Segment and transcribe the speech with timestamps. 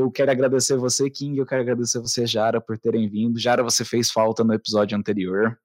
[0.00, 3.38] eu quero agradecer você, King, eu quero agradecer você, Jara, por terem vindo.
[3.38, 5.58] Jara, você fez falta no episódio anterior.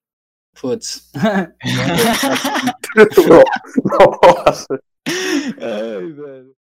[0.60, 1.10] Putz.
[2.96, 3.44] não,
[3.84, 4.68] não posso.
[5.60, 6.56] Ai, velho.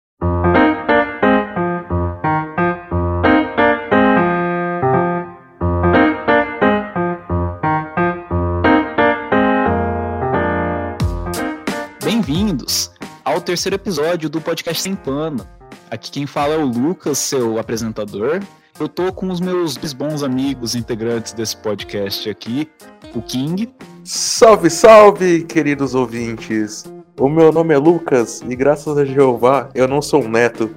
[12.03, 12.91] Bem-vindos
[13.23, 15.47] ao terceiro episódio do podcast Sem Pano.
[15.91, 18.39] Aqui quem fala é o Lucas, seu apresentador.
[18.79, 22.71] Eu tô com os meus bons amigos integrantes desse podcast aqui,
[23.13, 23.69] o King.
[24.01, 26.85] Salve, salve, queridos ouvintes.
[27.19, 30.73] O meu nome é Lucas e graças a Jeová eu não sou um neto.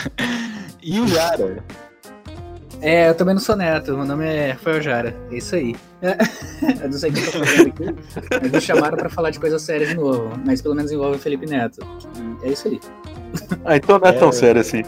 [0.84, 1.64] e o Jara.
[2.82, 5.74] É, eu também não sou neto, meu nome é Rafael Jara, é isso aí.
[6.02, 7.84] eu não sei o que eu tô fazendo aqui,
[8.42, 11.18] mas me chamaram pra falar de coisa séria de novo, mas pelo menos envolve o
[11.18, 11.80] Felipe Neto.
[12.42, 12.78] É isso aí.
[13.64, 14.82] Ah, então não é, é tão sério assim.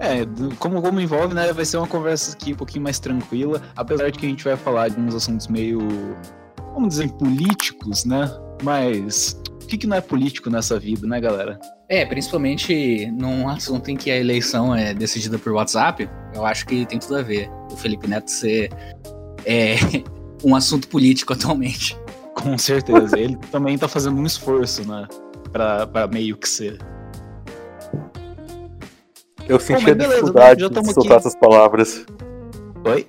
[0.00, 0.26] É,
[0.58, 4.18] como, como envolve, né, vai ser uma conversa aqui um pouquinho mais tranquila, apesar de
[4.18, 5.80] que a gente vai falar de uns assuntos meio,
[6.74, 8.30] vamos dizer, políticos, né,
[8.62, 11.58] mas o que, que não é político nessa vida, né, galera?
[11.88, 16.84] É, principalmente num assunto em que a eleição é decidida por WhatsApp, eu acho que
[16.84, 17.50] tem tudo a ver.
[17.72, 18.70] O Felipe Neto ser
[19.46, 19.76] é,
[20.44, 21.96] um assunto político atualmente.
[22.34, 23.18] Com certeza.
[23.18, 25.06] Ele também tá fazendo um esforço, né?
[25.52, 26.78] Pra, pra meio que ser.
[29.48, 31.12] Eu senti Pô, a dificuldade de soltar aqui.
[31.12, 32.06] essas palavras.
[32.84, 33.06] Oi?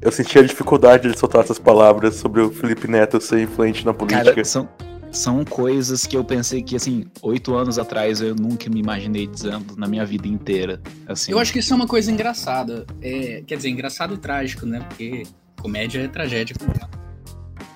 [0.00, 3.92] Eu senti a dificuldade de soltar essas palavras sobre o Felipe Neto ser influente na
[3.92, 4.24] política.
[4.24, 4.68] Cara, são,
[5.10, 9.76] são coisas que eu pensei que, assim, oito anos atrás eu nunca me imaginei dizendo
[9.76, 10.80] na minha vida inteira.
[11.06, 11.32] Assim.
[11.32, 12.86] Eu acho que isso é uma coisa engraçada.
[13.02, 14.80] É, quer dizer, engraçado e trágico, né?
[14.88, 15.24] Porque
[15.60, 16.56] comédia é tragédia.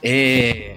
[0.02, 0.77] É,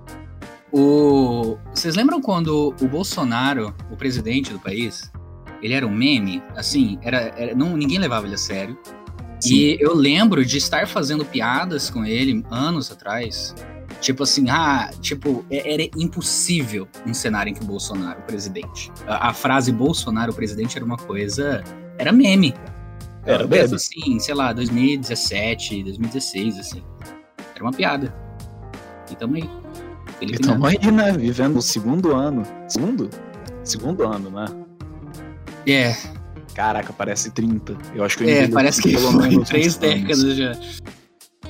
[0.72, 5.12] o, vocês lembram quando o Bolsonaro, o presidente do país,
[5.62, 6.42] ele era um meme?
[6.56, 8.78] Assim, era, era não, ninguém levava ele a sério.
[9.40, 9.54] Sim.
[9.54, 13.54] E eu lembro de estar fazendo piadas com ele anos atrás
[14.00, 18.92] Tipo assim, ah, tipo, é, era impossível um cenário em que o Bolsonaro, o presidente.
[19.08, 21.64] A, a frase Bolsonaro, o presidente, era uma coisa.
[21.98, 22.54] Era meme.
[23.26, 26.84] Era mesmo assim, sei lá, 2017, 2016, assim.
[27.56, 28.14] Era uma piada.
[29.12, 29.50] E tamo aí.
[30.20, 31.12] Felipe e tamo aí, né?
[31.14, 32.44] Vivendo o segundo ano.
[32.68, 33.10] Segundo?
[33.64, 34.46] Segundo ano, né?
[35.68, 35.96] É.
[36.54, 37.78] Caraca, parece 30.
[37.94, 40.52] Eu acho que eu É, parece que pelo menos três décadas já.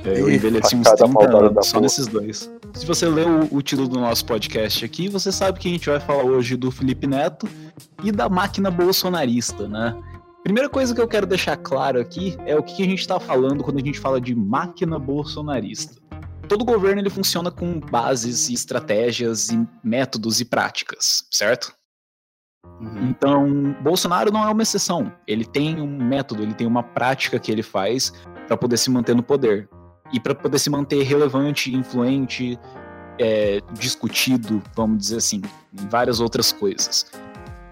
[0.04, 2.52] É, eu envelheci uns 30 anos só nesses dois.
[2.74, 5.90] Se você leu o, o título do nosso podcast aqui, você sabe que a gente
[5.90, 7.48] vai falar hoje do Felipe Neto
[8.04, 9.98] e da máquina bolsonarista, né?
[10.44, 13.64] Primeira coisa que eu quero deixar claro aqui é o que a gente está falando
[13.64, 16.02] quando a gente fala de máquina bolsonarista.
[16.48, 21.74] Todo governo ele funciona com bases e estratégias e métodos e práticas, certo?
[22.80, 23.10] Uhum.
[23.10, 25.12] Então, Bolsonaro não é uma exceção.
[25.26, 28.14] Ele tem um método, ele tem uma prática que ele faz
[28.46, 29.68] para poder se manter no poder
[30.14, 32.58] e para poder se manter relevante, influente,
[33.20, 35.42] é, discutido, vamos dizer assim,
[35.74, 37.06] em várias outras coisas.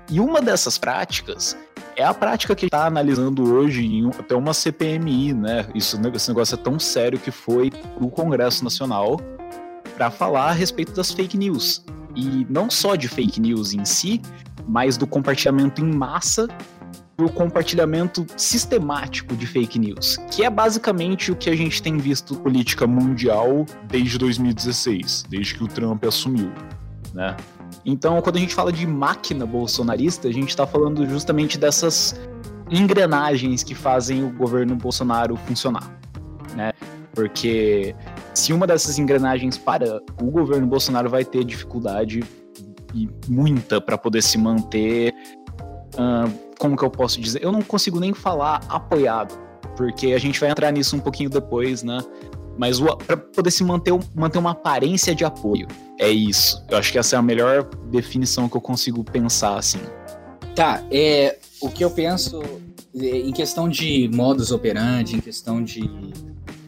[0.09, 1.57] E uma dessas práticas
[1.95, 5.66] é a prática que está analisando hoje em até uma CPMI, né?
[5.73, 9.19] Isso, esse negócio é tão sério que foi o Congresso Nacional
[9.95, 11.84] para falar a respeito das fake news.
[12.16, 14.22] E não só de fake news em si,
[14.68, 16.48] mas do compartilhamento em massa
[17.18, 22.36] o compartilhamento sistemático de fake news, que é basicamente o que a gente tem visto
[22.36, 26.52] política mundial desde 2016, desde que o Trump assumiu,
[27.14, 27.38] né?
[27.86, 32.20] Então, quando a gente fala de máquina bolsonarista, a gente está falando justamente dessas
[32.70, 35.97] engrenagens que fazem o governo Bolsonaro funcionar,
[36.56, 36.74] né?
[37.14, 37.96] Porque
[38.34, 42.22] se uma dessas engrenagens para, o governo Bolsonaro vai ter dificuldade
[42.95, 45.13] e muita para poder se manter
[45.95, 47.44] uh, como que eu posso dizer?
[47.44, 49.38] Eu não consigo nem falar apoiado,
[49.75, 51.97] porque a gente vai entrar nisso um pouquinho depois, né?
[52.57, 55.67] Mas para poder se manter, manter uma aparência de apoio.
[56.00, 56.63] É isso.
[56.69, 59.79] Eu acho que essa é a melhor definição que eu consigo pensar, assim.
[60.55, 62.41] Tá, é, o que eu penso
[62.95, 65.81] é, em questão de modus operandi, em questão de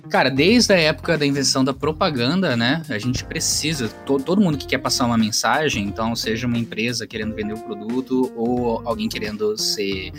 [0.09, 2.81] Cara, desde a época da invenção da propaganda, né?
[2.89, 7.05] A gente precisa, to, todo mundo que quer passar uma mensagem, então seja uma empresa
[7.05, 10.13] querendo vender o um produto ou alguém querendo ser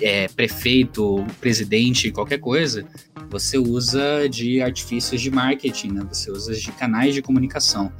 [0.00, 2.84] é, prefeito, presidente, qualquer coisa,
[3.28, 6.06] você usa de artifícios de marketing, né?
[6.08, 7.92] Você usa de canais de comunicação.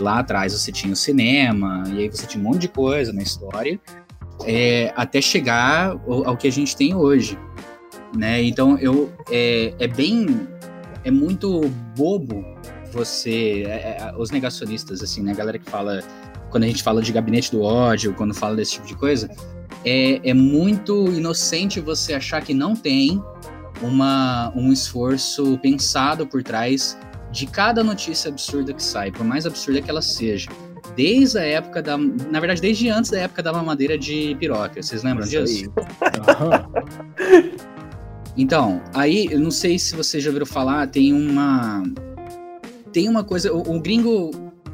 [0.00, 3.22] Lá atrás você tinha o cinema, e aí você tinha um monte de coisa na
[3.22, 3.78] história,
[4.44, 7.36] é, até chegar ao, ao, que a gente tem hoje.
[8.16, 8.42] Né?
[8.42, 10.48] Então eu é, é bem
[11.08, 11.60] é muito
[11.96, 12.44] bobo
[12.92, 13.64] você.
[13.66, 15.32] É, é, os negacionistas, assim, né?
[15.32, 16.02] A galera que fala.
[16.50, 19.28] Quando a gente fala de gabinete do ódio, quando fala desse tipo de coisa,
[19.84, 23.22] é, é muito inocente você achar que não tem
[23.82, 26.98] uma, um esforço pensado por trás
[27.30, 30.48] de cada notícia absurda que sai, por mais absurda que ela seja.
[30.96, 31.98] Desde a época da.
[31.98, 34.82] Na verdade, desde antes da época da mamadeira de piroca.
[34.82, 35.72] Vocês lembram Isso disso?
[35.76, 37.68] Uhum.
[38.38, 41.82] então, aí, eu não sei se vocês já ouviram falar, tem uma.
[42.92, 43.52] Tem uma coisa.
[43.52, 44.30] O, o gringo.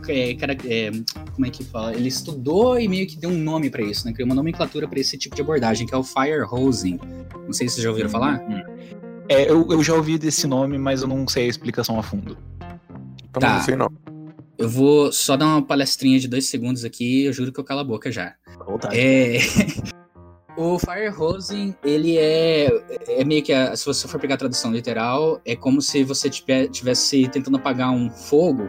[0.06, 0.90] É, cara, é,
[1.32, 1.94] como é que fala?
[1.94, 4.12] Ele estudou e meio que deu um nome para isso, né?
[4.12, 7.00] Criou uma nomenclatura para esse tipo de abordagem, que é o fire hosing.
[7.46, 8.38] Não sei se vocês já ouviram falar.
[8.42, 8.62] Hum.
[9.30, 12.36] É, eu, eu já ouvi desse nome, mas eu não sei a explicação a fundo.
[13.32, 13.56] Também tá.
[13.56, 13.90] não sei não.
[14.58, 17.80] Eu vou só dar uma palestrinha de dois segundos aqui, eu juro que eu calo
[17.80, 18.34] a boca já.
[18.92, 19.38] É...
[20.56, 22.68] o fire hosing, ele é,
[23.08, 26.30] é meio que, a, se você for pegar a tradução literal, é como se você
[26.30, 28.68] tivesse tentando apagar um fogo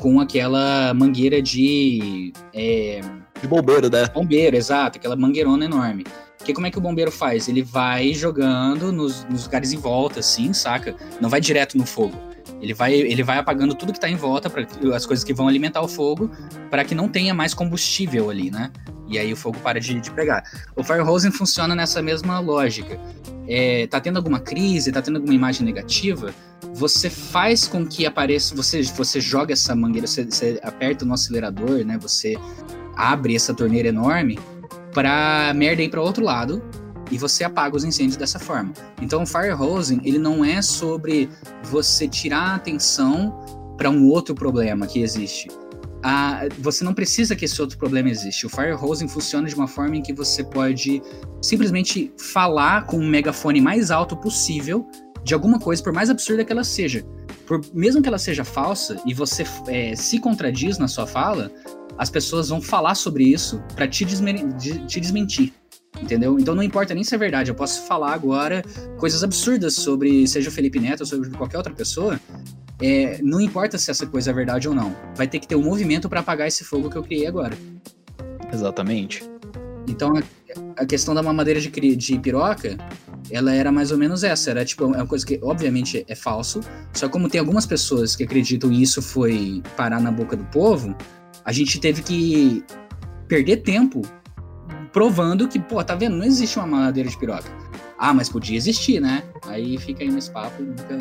[0.00, 2.32] com aquela mangueira de...
[2.54, 3.00] É...
[3.40, 4.06] De bombeiro, né?
[4.08, 6.04] Bombeiro, exato, aquela mangueirona enorme.
[6.38, 7.48] Porque como é que o bombeiro faz?
[7.48, 10.96] Ele vai jogando nos, nos lugares em volta, assim, saca?
[11.20, 12.16] Não vai direto no fogo.
[12.60, 15.46] Ele vai, ele vai apagando tudo que está em volta, pra, as coisas que vão
[15.46, 16.30] alimentar o fogo,
[16.70, 18.72] para que não tenha mais combustível ali, né?
[19.08, 20.44] E aí o fogo para de, de pegar.
[20.76, 23.00] O fire hosing funciona nessa mesma lógica.
[23.48, 26.34] É, tá tendo alguma crise, tá tendo alguma imagem negativa,
[26.74, 31.84] você faz com que apareça, você, você joga essa mangueira, você, você aperta no acelerador,
[31.84, 31.96] né?
[31.98, 32.36] Você
[32.94, 34.38] abre essa torneira enorme
[34.92, 36.62] pra merda ir para outro lado
[37.10, 38.72] e você apaga os incêndios dessa forma.
[39.00, 41.30] Então, o fire hosing, ele não é sobre
[41.62, 45.48] você tirar a atenção para um outro problema que existe.
[46.10, 48.46] Ah, você não precisa que esse outro problema exista.
[48.46, 51.02] O fire hosing funciona de uma forma em que você pode
[51.42, 54.88] simplesmente falar com o megafone mais alto possível
[55.22, 57.04] de alguma coisa, por mais absurda que ela seja.
[57.46, 61.52] Por, mesmo que ela seja falsa e você é, se contradiz na sua fala,
[61.98, 65.52] as pessoas vão falar sobre isso para te, te desmentir.
[66.00, 66.38] Entendeu?
[66.38, 68.62] Então não importa nem se é verdade, eu posso falar agora
[68.96, 72.18] coisas absurdas sobre, seja o Felipe Neto ou sobre qualquer outra pessoa.
[72.80, 74.94] É, não importa se essa coisa é verdade ou não.
[75.16, 77.56] Vai ter que ter um movimento para apagar esse fogo que eu criei agora.
[78.52, 79.22] Exatamente.
[79.86, 82.76] Então a, a questão da mamadeira de, de piroca,
[83.30, 84.50] ela era mais ou menos essa.
[84.50, 86.60] Era tipo, é uma coisa que obviamente é falso.
[86.92, 90.94] Só como tem algumas pessoas que acreditam que isso foi parar na boca do povo,
[91.44, 92.64] a gente teve que
[93.26, 94.02] perder tempo
[94.92, 96.16] provando que, pô, tá vendo?
[96.16, 97.50] Não existe uma mamadeira de piroca.
[97.98, 99.22] Ah, mas podia existir, né?
[99.46, 100.98] Aí fica aí nesse papo e nunca,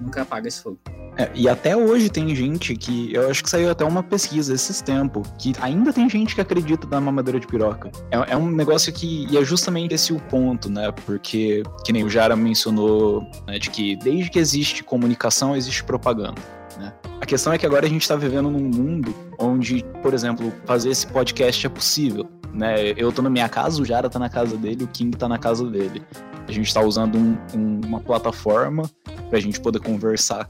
[0.00, 0.78] nunca apaga esse fogo.
[1.16, 3.12] É, e até hoje tem gente que.
[3.12, 6.86] Eu acho que saiu até uma pesquisa esses tempos, que ainda tem gente que acredita
[6.86, 7.90] na mamadeira de piroca.
[8.10, 9.26] É, é, um negócio que.
[9.28, 10.92] E é justamente esse o ponto, né?
[11.04, 16.40] Porque, que nem o Jara mencionou, né, de que desde que existe comunicação, existe propaganda.
[16.76, 16.92] Né?
[17.20, 20.90] A questão é que agora a gente está vivendo num mundo onde, por exemplo, fazer
[20.90, 22.92] esse podcast é possível né?
[22.96, 25.38] Eu tô na minha casa, o Jara tá na casa dele, o King tá na
[25.38, 26.02] casa dele.
[26.46, 28.90] A gente tá usando um, um, uma plataforma
[29.28, 30.48] pra gente poder conversar.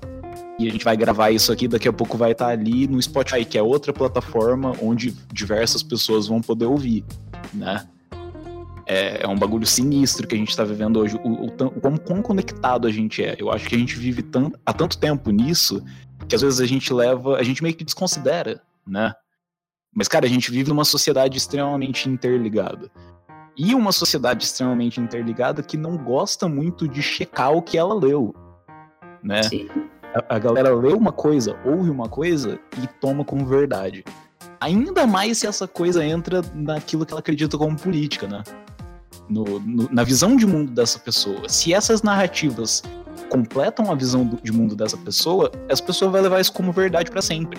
[0.59, 3.01] E a gente vai gravar isso aqui, daqui a pouco vai estar tá ali no
[3.01, 7.05] Spotify, que é outra plataforma onde diversas pessoas vão poder ouvir,
[7.55, 7.87] né?
[8.87, 12.23] É, é um bagulho sinistro que a gente tá vivendo hoje, o, o, o quão
[12.23, 13.37] conectado a gente é.
[13.39, 14.25] Eu acho que a gente vive
[14.65, 15.85] há tanto tempo nisso
[16.29, 19.15] que às vezes a gente leva, a gente meio que desconsidera, né?
[19.95, 22.91] Mas, cara, a gente vive numa sociedade extremamente interligada.
[23.57, 28.35] E uma sociedade extremamente interligada que não gosta muito de checar o que ela leu.
[29.23, 29.41] Né?
[30.15, 34.05] A, a galera lê uma coisa, ouve uma coisa e toma como verdade.
[34.61, 38.43] Ainda mais se essa coisa entra naquilo que ela acredita como política, né?
[39.29, 41.49] No, no, na visão de mundo dessa pessoa.
[41.49, 42.83] Se essas narrativas
[43.29, 47.11] completam a visão do, de mundo dessa pessoa, essa pessoa vai levar isso como verdade
[47.11, 47.59] para sempre.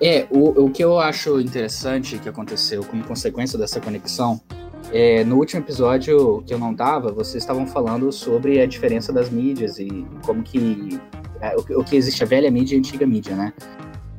[0.00, 4.40] É, o, o que eu acho interessante que aconteceu como consequência dessa conexão
[4.92, 9.30] é, no último episódio que eu não tava, vocês estavam falando sobre a diferença das
[9.30, 11.00] mídias e como que
[11.40, 13.52] é, o, o, que existe a velha mídia e a antiga mídia, né?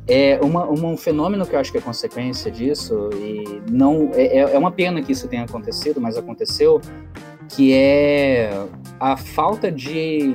[0.08, 4.40] É uma, um fenômeno que eu acho que é consequência disso e não é, é,
[4.40, 6.80] é uma pena que isso tenha acontecido, mas aconteceu,
[7.50, 8.50] que é
[9.00, 10.34] a falta de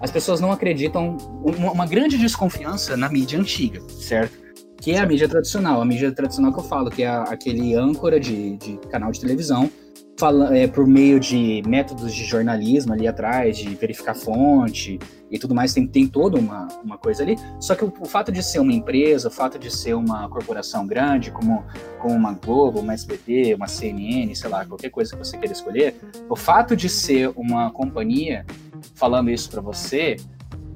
[0.00, 4.44] as pessoas não acreditam uma, uma grande desconfiança na mídia antiga, certo?
[4.84, 5.80] que é a mídia tradicional.
[5.80, 9.70] A mídia tradicional que eu falo, que é aquele âncora de, de canal de televisão,
[10.16, 14.98] fala, é, por meio de métodos de jornalismo ali atrás, de verificar fonte
[15.30, 17.36] e tudo mais, tem, tem toda uma, uma coisa ali.
[17.58, 20.86] Só que o, o, fato de ser uma empresa, o fato de ser uma corporação
[20.86, 21.64] grande, como,
[21.98, 25.96] como uma Globo, uma SBT, uma CNN, sei lá, qualquer coisa que você queira escolher,
[26.28, 28.46] o fato de ser uma companhia
[28.94, 30.16] falando isso para você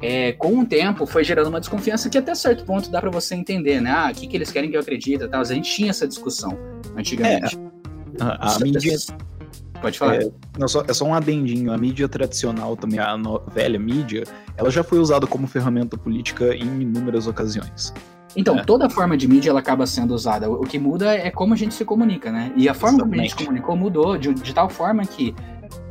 [0.00, 3.34] é, com o tempo foi gerando uma desconfiança que até certo ponto dá para você
[3.34, 3.90] entender, né?
[3.90, 5.40] Ah, o que, que eles querem que eu acredite tal.
[5.40, 6.56] A gente tinha essa discussão
[6.96, 7.58] antigamente.
[8.20, 8.96] A, a mídia.
[9.80, 10.16] Pode falar.
[10.16, 11.72] É, não, só, é só um adendinho.
[11.72, 14.24] A mídia tradicional também, a no, velha mídia,
[14.56, 17.92] ela já foi usada como ferramenta política em inúmeras ocasiões.
[18.36, 18.64] Então, é.
[18.64, 20.50] toda forma de mídia ela acaba sendo usada.
[20.50, 22.52] O que muda é como a gente se comunica, né?
[22.56, 23.10] E a forma Exatamente.
[23.10, 25.34] como a gente comunicou mudou de, de tal forma que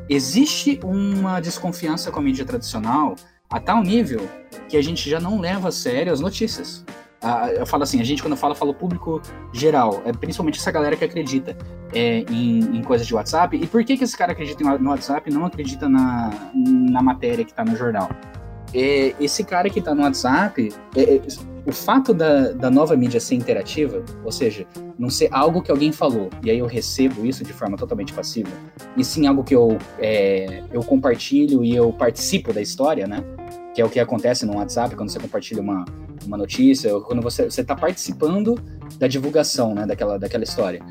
[0.09, 3.15] existe uma desconfiança com a mídia tradicional
[3.49, 4.27] a tal nível
[4.69, 6.85] que a gente já não leva a sério as notícias.
[7.21, 9.21] Ah, eu falo assim, a gente quando fala, fala público
[9.51, 11.57] geral, é principalmente essa galera que acredita
[11.93, 13.57] é, em, em, coisas de WhatsApp.
[13.57, 17.43] E por que, que esse cara acredita no WhatsApp e não acredita na, na matéria
[17.43, 18.09] que está no jornal?
[18.73, 21.21] É, esse cara que está no WhatsApp, é, é,
[21.65, 24.65] o fato da, da nova mídia ser interativa, ou seja,
[24.97, 28.49] não ser algo que alguém falou e aí eu recebo isso de forma totalmente passiva,
[28.95, 33.23] e sim algo que eu, é, eu compartilho e eu participo da história, né?
[33.73, 35.85] Que é o que acontece no WhatsApp quando você compartilha uma,
[36.27, 38.55] uma notícia, ou quando você está participando
[38.97, 40.81] da divulgação né, daquela, daquela história.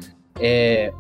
[0.41, 0.93] É,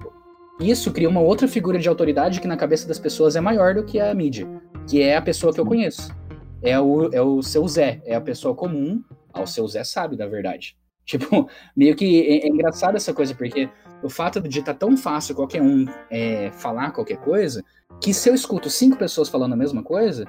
[0.60, 3.84] isso cria uma outra figura de autoridade que na cabeça das pessoas é maior do
[3.84, 4.48] que a mídia,
[4.88, 6.14] que é a pessoa que eu conheço.
[6.62, 9.02] É o, é o seu Zé, é a pessoa comum,
[9.32, 10.76] ao seu Zé sabe, da verdade.
[11.06, 13.68] Tipo, meio que é, é engraçado essa coisa, porque
[14.02, 17.62] o fato de estar tá tão fácil qualquer um é, falar qualquer coisa,
[18.00, 20.26] que se eu escuto cinco pessoas falando a mesma coisa,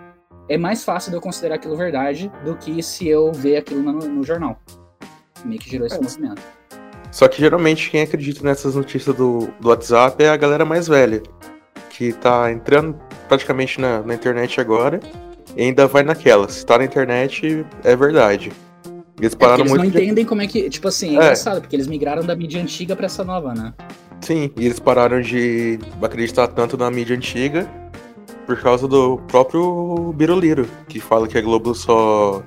[0.50, 3.94] é mais fácil de eu considerar aquilo verdade do que se eu ver aquilo no,
[3.94, 4.60] no jornal.
[5.46, 6.02] Meio que gerou esse é.
[6.02, 6.42] movimento.
[7.12, 11.22] Só que geralmente quem acredita nessas notícias do, do WhatsApp é a galera mais velha,
[11.90, 12.96] que tá entrando
[13.28, 15.00] praticamente na, na internet agora
[15.56, 16.48] e ainda vai naquela.
[16.48, 18.52] Se tá na internet, é verdade.
[19.20, 19.84] Eles é pararam é eles muito.
[19.84, 20.06] Eles não de...
[20.06, 20.70] entendem como é que.
[20.70, 23.74] Tipo assim, é, é engraçado, porque eles migraram da mídia antiga pra essa nova, né?
[24.22, 27.68] Sim, e eles pararam de acreditar tanto na mídia antiga
[28.48, 32.42] por causa do próprio Biroliro, que fala que a Globo só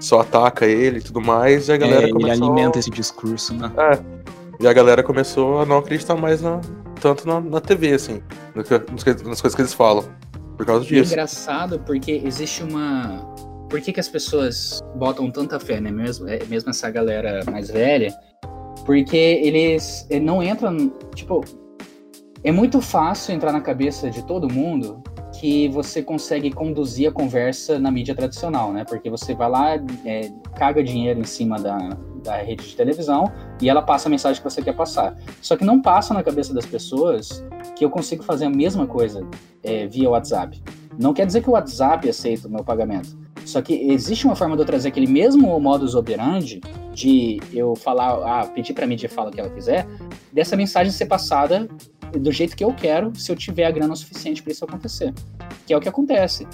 [0.00, 2.34] só ataca ele e tudo mais, e a galera é, começou...
[2.34, 3.70] Ele alimenta esse discurso, né?
[3.78, 4.16] É.
[4.60, 6.60] E a galera começou a não acreditar mais na,
[7.00, 8.22] tanto na, na TV, assim,
[8.54, 10.04] nas, nas coisas que eles falam.
[10.56, 10.94] Por causa disso.
[10.94, 13.20] E é engraçado porque existe uma.
[13.68, 15.90] Por que, que as pessoas botam tanta fé, né?
[15.90, 18.14] Mesmo, é, mesmo essa galera mais velha?
[18.86, 20.90] Porque eles não entram.
[21.14, 21.44] Tipo,
[22.46, 25.02] é muito fácil entrar na cabeça de todo mundo
[25.40, 28.84] que você consegue conduzir a conversa na mídia tradicional, né?
[28.84, 29.74] Porque você vai lá,
[30.04, 31.76] é, caga dinheiro em cima da,
[32.22, 35.16] da rede de televisão e ela passa a mensagem que você quer passar.
[35.42, 39.26] Só que não passa na cabeça das pessoas que eu consigo fazer a mesma coisa
[39.64, 40.62] é, via WhatsApp.
[40.96, 43.18] Não quer dizer que o WhatsApp aceita o meu pagamento.
[43.44, 46.60] Só que existe uma forma de eu trazer aquele mesmo modus operandi
[46.92, 49.86] de eu falar, ah, pedir para a mídia falar o que ela quiser,
[50.32, 51.68] dessa mensagem ser passada
[52.18, 55.12] do jeito que eu quero, se eu tiver a grana suficiente para isso acontecer.
[55.66, 56.46] Que é o que acontece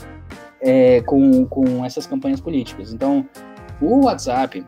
[0.61, 2.93] é, com, com essas campanhas políticas.
[2.93, 3.29] Então,
[3.81, 4.65] o WhatsApp,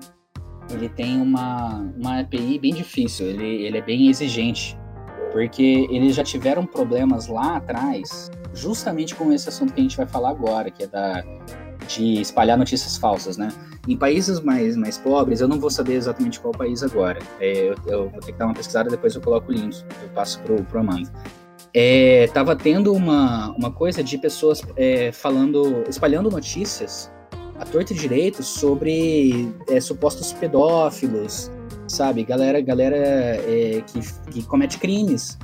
[0.70, 4.76] ele tem uma, uma API bem difícil, ele, ele é bem exigente,
[5.32, 10.06] porque eles já tiveram problemas lá atrás, justamente com esse assunto que a gente vai
[10.06, 11.24] falar agora, que é da,
[11.86, 13.48] de espalhar notícias falsas, né?
[13.86, 17.18] Em países mais, mais pobres, eu não vou saber exatamente qual país agora.
[17.40, 20.08] É, eu, eu, vou ter que dar uma pesquisada, depois eu coloco o link, eu
[20.10, 21.10] passo pro, pro Amanda.
[21.72, 27.10] É, tava tendo uma, uma coisa de pessoas é, falando, espalhando notícias
[27.58, 31.50] a torta e direito sobre é, supostos pedófilos,
[31.86, 32.24] sabe?
[32.24, 34.00] Galera, galera é, que,
[34.30, 35.38] que comete crimes.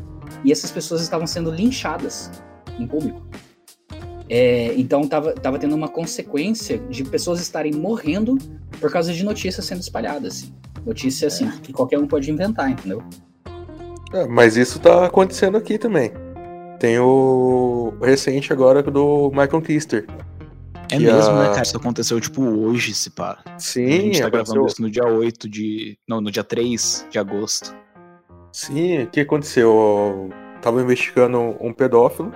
[0.45, 2.31] E essas pessoas estavam sendo linchadas
[2.79, 3.23] em público.
[4.33, 8.39] É, então tava, tava tendo uma consequência de pessoas estarem morrendo
[8.81, 10.45] por causa de notícias sendo espalhadas.
[10.45, 10.55] Assim.
[10.87, 11.53] Notícia assim, é.
[11.61, 13.03] que qualquer um pode inventar, entendeu?
[14.13, 16.13] É, mas isso tá acontecendo aqui também.
[16.79, 20.07] Tem o recente agora do Michael Kister.
[20.93, 21.43] É mesmo, a...
[21.43, 21.63] né, cara?
[21.63, 23.43] Isso aconteceu tipo hoje, se pá.
[23.59, 24.31] Sim, a gente tá aconteceu...
[24.31, 25.99] gravando isso no dia 8 de.
[26.09, 27.75] Não, no dia 3 de agosto.
[28.53, 29.71] Sim, o que aconteceu?
[29.71, 32.33] Eu tava investigando um pedófilo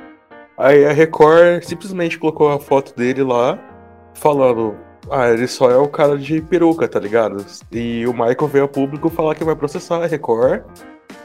[0.57, 3.59] Aí a Record simplesmente colocou a foto dele lá,
[4.15, 4.77] falando:
[5.11, 7.45] Ah, ele só é o cara de peruca, tá ligado?
[7.73, 10.63] E o Michael veio ao público falar que vai processar a Record,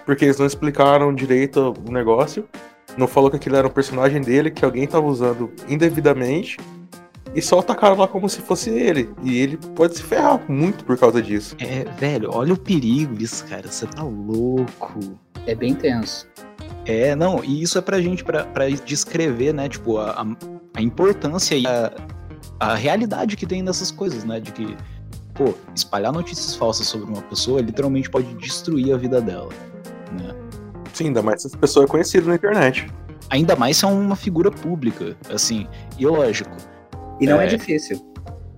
[0.06, 2.48] porque eles não explicaram direito o negócio.
[2.98, 6.58] Não falou que aquilo era um personagem dele, que alguém tava usando indevidamente.
[7.36, 9.10] E só atacaram lá como se fosse ele.
[9.22, 11.56] E ele pode se ferrar muito por causa disso.
[11.60, 13.68] É, velho, olha o perigo disso, cara.
[13.68, 15.00] Você tá louco.
[15.46, 16.28] É bem tenso.
[16.86, 20.26] É, não, e isso é pra gente, pra, pra descrever, né, tipo, a,
[20.76, 21.92] a importância e a,
[22.60, 24.76] a realidade que tem dessas coisas, né, de que,
[25.34, 29.50] pô, espalhar notícias falsas sobre uma pessoa literalmente pode destruir a vida dela,
[30.20, 30.34] né.
[30.94, 32.88] Sim, ainda mais se essa pessoa é conhecida na internet.
[33.30, 36.56] Ainda mais se é uma figura pública, assim, e lógico.
[37.22, 38.02] E não é, é difícil.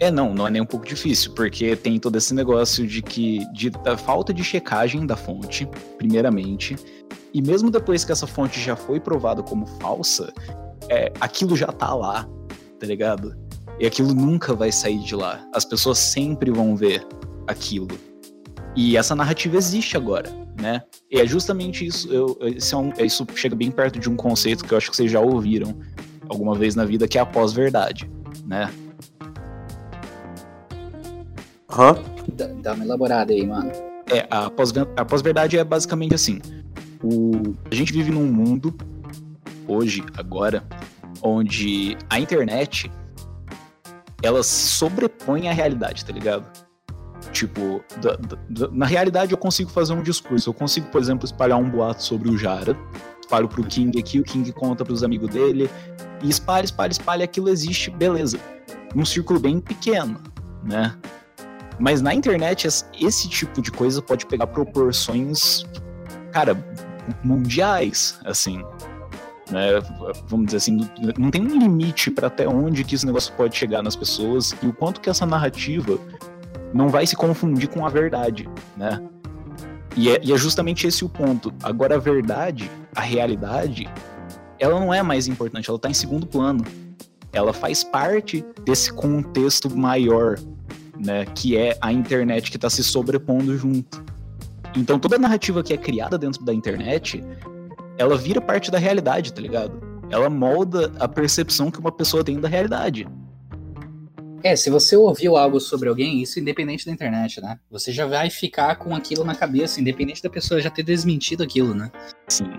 [0.02, 3.46] É, não, não é nem um pouco difícil, porque tem todo esse negócio de que
[3.54, 6.76] de, da falta de checagem da fonte, primeiramente,
[7.32, 10.34] e mesmo depois que essa fonte já foi provada como falsa,
[10.90, 12.28] é, aquilo já tá lá,
[12.80, 13.38] tá ligado?
[13.80, 15.48] E aquilo nunca vai sair de lá.
[15.54, 17.06] As pessoas sempre vão ver
[17.46, 17.90] aquilo.
[18.76, 20.82] E essa narrativa existe agora, né?
[21.12, 22.12] E é justamente isso.
[22.12, 25.12] Eu, é um, isso chega bem perto de um conceito que eu acho que vocês
[25.12, 25.78] já ouviram
[26.28, 28.10] alguma vez na vida, que é a pós-verdade,
[28.48, 28.68] né?
[31.78, 31.96] Hã?
[32.34, 33.72] Dá, dá uma elaborada aí, mano.
[34.10, 36.42] É, a pós-verdade pós é basicamente assim.
[37.04, 38.76] O, a gente vive num mundo,
[39.68, 40.64] hoje, agora,
[41.22, 42.92] onde a internet
[44.22, 46.46] ela sobrepõe a realidade, tá ligado?
[47.32, 48.18] Tipo, da,
[48.50, 50.50] da, na realidade eu consigo fazer um discurso.
[50.50, 52.78] Eu consigo, por exemplo, espalhar um boato sobre o Jara.
[53.20, 55.70] Espalho pro King aqui, o King conta pros amigos dele.
[56.22, 58.38] E espalha, espalha, espalha, aquilo existe, beleza.
[58.94, 60.20] Num círculo bem pequeno,
[60.64, 60.96] né?
[61.80, 65.66] Mas na internet, esse tipo de coisa pode pegar proporções,
[66.32, 66.56] cara,
[67.24, 68.64] mundiais, assim.
[69.50, 69.82] Né?
[70.28, 70.80] Vamos dizer assim,
[71.18, 74.68] não tem um limite para até onde que esse negócio pode chegar nas pessoas e
[74.68, 75.98] o quanto que essa narrativa
[76.74, 79.02] não vai se confundir com a verdade, né?
[79.96, 81.54] E é, e é justamente esse o ponto.
[81.62, 83.90] Agora, a verdade, a realidade,
[84.58, 86.64] ela não é mais importante, ela está em segundo plano.
[87.34, 90.38] Ela faz parte desse contexto maior,
[91.04, 91.26] né?
[91.26, 94.04] Que é a internet que está se sobrepondo junto.
[94.76, 97.24] Então, toda a narrativa que é criada dentro da internet,
[97.98, 99.82] ela vira parte da realidade, tá ligado?
[100.10, 103.08] Ela molda a percepção que uma pessoa tem da realidade.
[104.44, 107.60] É, se você ouviu algo sobre alguém, isso independente da internet, né?
[107.70, 111.76] Você já vai ficar com aquilo na cabeça, independente da pessoa já ter desmentido aquilo,
[111.76, 111.92] né?
[112.28, 112.52] Sim.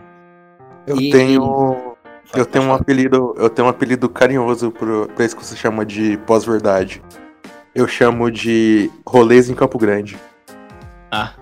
[0.87, 1.11] Eu e...
[1.11, 1.97] tenho.
[2.35, 3.35] Eu tenho um apelido.
[3.37, 7.03] Eu tenho um apelido carinhoso pra isso que você chama de pós-verdade.
[7.75, 10.19] Eu chamo de rolês em Campo Grande.
[11.11, 11.35] Ah.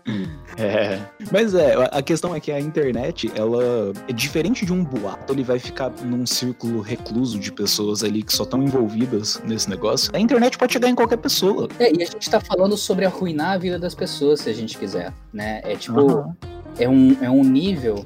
[0.58, 0.98] é.
[1.32, 5.42] Mas é, a questão é que a internet, ela é diferente de um boato, ele
[5.42, 10.10] vai ficar num círculo recluso de pessoas ali que só estão envolvidas nesse negócio.
[10.14, 11.66] A internet pode chegar em qualquer pessoa.
[11.78, 14.76] É, e a gente tá falando sobre arruinar a vida das pessoas, se a gente
[14.76, 15.60] quiser, né?
[15.64, 16.34] É tipo, uhum.
[16.78, 18.04] é, um, é um nível.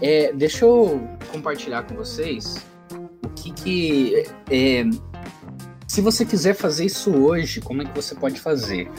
[0.00, 2.64] É, deixa eu compartilhar com vocês
[3.24, 4.24] o que que.
[4.50, 4.84] É,
[5.92, 8.90] se você quiser fazer isso hoje, como é que você pode fazer?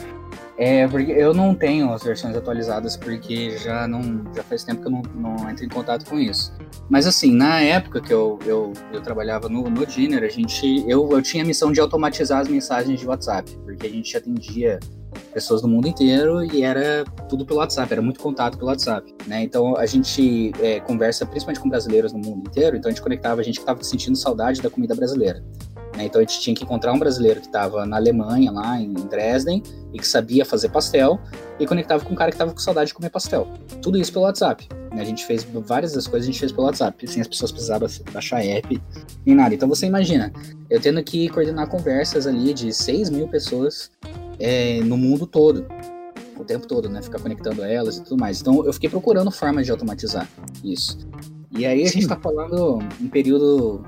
[0.56, 4.86] É, porque eu não tenho as versões atualizadas porque já não já faz tempo que
[4.86, 6.54] eu não, não entro em contato com isso.
[6.88, 11.10] Mas assim, na época que eu, eu, eu trabalhava no, no Dinner, a gente eu,
[11.10, 14.78] eu tinha a missão de automatizar as mensagens de WhatsApp, porque a gente atendia
[15.32, 19.42] pessoas do mundo inteiro e era tudo pelo WhatsApp, era muito contato pelo WhatsApp, né?
[19.42, 23.40] Então a gente é, conversa principalmente com brasileiros no mundo inteiro, então a gente conectava
[23.40, 25.42] a gente que estava sentindo saudade da comida brasileira.
[25.96, 26.04] Né?
[26.06, 29.62] Então a gente tinha que encontrar um brasileiro que estava na Alemanha, lá em Dresden,
[29.92, 31.18] e que sabia fazer pastel,
[31.58, 33.48] e conectava com um cara que estava com saudade de comer pastel.
[33.80, 34.68] Tudo isso pelo WhatsApp.
[34.92, 35.02] Né?
[35.02, 37.88] A gente fez várias das coisas, a gente fez pelo WhatsApp, sem as pessoas precisavam
[38.12, 38.80] baixar app
[39.24, 39.54] nem nada.
[39.54, 40.32] Então você imagina,
[40.68, 43.90] eu tendo que coordenar conversas ali de 6 mil pessoas
[44.38, 45.66] é, no mundo todo
[46.36, 47.00] o tempo todo, né?
[47.00, 48.40] Ficar conectando elas e tudo mais.
[48.40, 50.28] Então eu fiquei procurando formas de automatizar
[50.62, 50.98] isso.
[51.56, 53.84] E aí a gente tá falando um período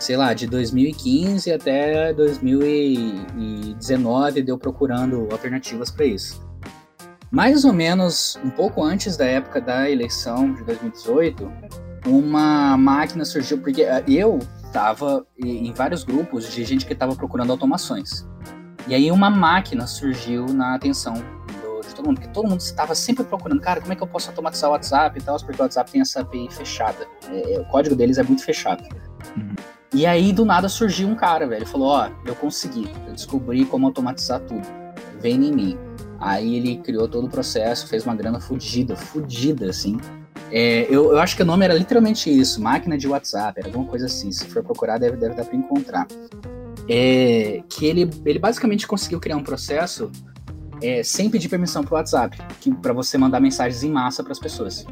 [0.00, 6.48] sei lá, de 2015 até 2019 deu procurando alternativas para isso.
[7.30, 11.48] Mais ou menos um pouco antes da época da eleição de 2018,
[12.06, 17.52] uma máquina surgiu, porque eh, eu estava em vários grupos de gente que estava procurando
[17.52, 18.26] automações.
[18.88, 22.94] E aí uma máquina surgiu na atenção do, de todo mundo, porque todo mundo estava
[22.94, 25.62] sempre procurando, cara, como é que eu posso automatizar o WhatsApp e tal, porque o
[25.62, 27.06] WhatsApp tem essa API fechada.
[27.28, 28.82] É, é, o código deles é muito fechado.
[29.36, 29.54] Uhum.
[29.92, 31.66] E aí, do nada, surgiu um cara, velho.
[31.66, 32.88] Falou: Ó, oh, eu consegui.
[33.06, 34.66] Eu descobri como automatizar tudo.
[35.20, 35.78] Vem em mim.
[36.18, 39.98] Aí ele criou todo o processo, fez uma grana fodida, fodida, assim.
[40.52, 43.86] É, eu, eu, acho que o nome era literalmente isso, máquina de WhatsApp, era alguma
[43.86, 44.30] coisa assim.
[44.30, 46.06] Se for procurar, deve, deve dar pra encontrar.
[46.88, 50.10] É, que ele, ele basicamente conseguiu criar um processo
[50.82, 52.36] é, sem pedir permissão pro WhatsApp,
[52.82, 54.84] para você mandar mensagens em massa para as pessoas,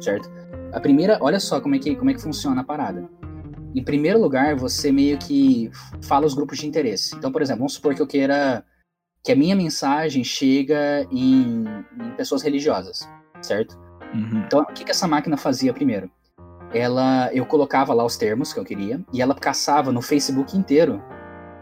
[0.00, 0.30] certo?
[0.72, 3.08] A primeira, olha só como é que, como é que funciona a parada.
[3.76, 7.14] Em primeiro lugar, você meio que fala os grupos de interesse.
[7.14, 8.64] Então, por exemplo, vamos supor que eu queira
[9.22, 11.64] que a minha mensagem chega em,
[12.00, 13.06] em pessoas religiosas,
[13.42, 13.76] certo?
[14.14, 14.44] Uhum.
[14.46, 16.10] Então, o que, que essa máquina fazia primeiro?
[16.72, 21.02] Ela, eu colocava lá os termos que eu queria e ela caçava no Facebook inteiro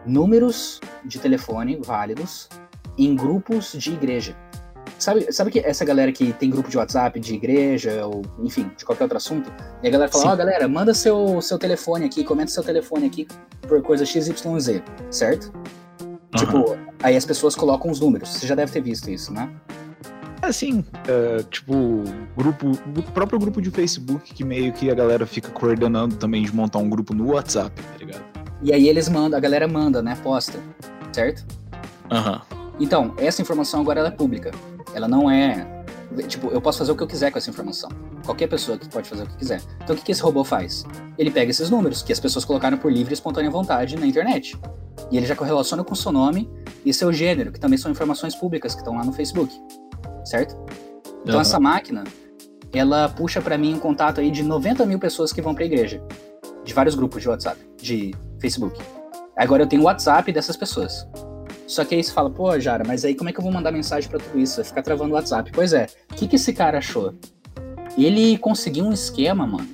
[0.06, 2.48] números de telefone válidos
[2.96, 4.36] em grupos de igreja.
[4.98, 8.84] Sabe, sabe que essa galera que tem grupo de WhatsApp de igreja, ou enfim, de
[8.84, 9.52] qualquer outro assunto,
[9.82, 13.06] e a galera fala, ó, oh, galera, manda seu, seu telefone aqui, comenta seu telefone
[13.06, 13.26] aqui
[13.62, 15.52] por coisa XYZ, certo?
[16.36, 18.28] Tipo, aí as pessoas colocam os números.
[18.28, 19.50] Você já deve ter visto isso, né?
[20.42, 22.04] Assim, é, tipo,
[22.36, 26.54] grupo, o próprio grupo de Facebook que meio que a galera fica coordenando também de
[26.54, 28.24] montar um grupo no WhatsApp, tá ligado?
[28.62, 30.16] E aí eles mandam, a galera manda, né?
[30.22, 30.58] Posta,
[31.12, 31.46] certo?
[32.10, 32.42] Aham.
[32.78, 34.50] Então, essa informação agora ela é pública.
[34.94, 35.66] Ela não é.
[36.28, 37.90] Tipo, eu posso fazer o que eu quiser com essa informação.
[38.24, 39.60] Qualquer pessoa que pode fazer o que quiser.
[39.82, 40.84] Então, o que, que esse robô faz?
[41.18, 44.56] Ele pega esses números que as pessoas colocaram por livre e espontânea vontade na internet.
[45.10, 46.48] E ele já correlaciona com seu nome
[46.84, 49.52] e seu gênero, que também são informações públicas que estão lá no Facebook.
[50.24, 50.54] Certo?
[51.22, 51.40] Então, Aham.
[51.40, 52.04] essa máquina,
[52.72, 56.02] ela puxa pra mim um contato aí de 90 mil pessoas que vão pra igreja.
[56.64, 58.80] De vários grupos de WhatsApp, de Facebook.
[59.36, 61.06] Agora eu tenho o WhatsApp dessas pessoas.
[61.66, 63.72] Só que aí você fala, pô, Jara, mas aí como é que eu vou mandar
[63.72, 64.56] mensagem pra tudo isso?
[64.56, 65.50] Vai ficar travando o WhatsApp.
[65.52, 67.14] Pois é, o que, que esse cara achou?
[67.96, 69.68] Ele conseguiu um esquema, mano,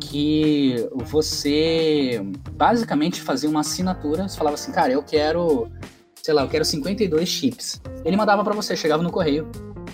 [0.00, 2.20] que você
[2.52, 5.70] basicamente fazia uma assinatura, você falava assim, cara, eu quero,
[6.22, 7.80] sei lá, eu quero 52 chips.
[8.04, 9.48] Ele mandava pra você, chegava no correio,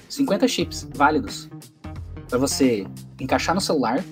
[0.09, 1.49] 50 chips válidos
[2.31, 2.87] Pra você
[3.21, 4.05] encaixar no celular,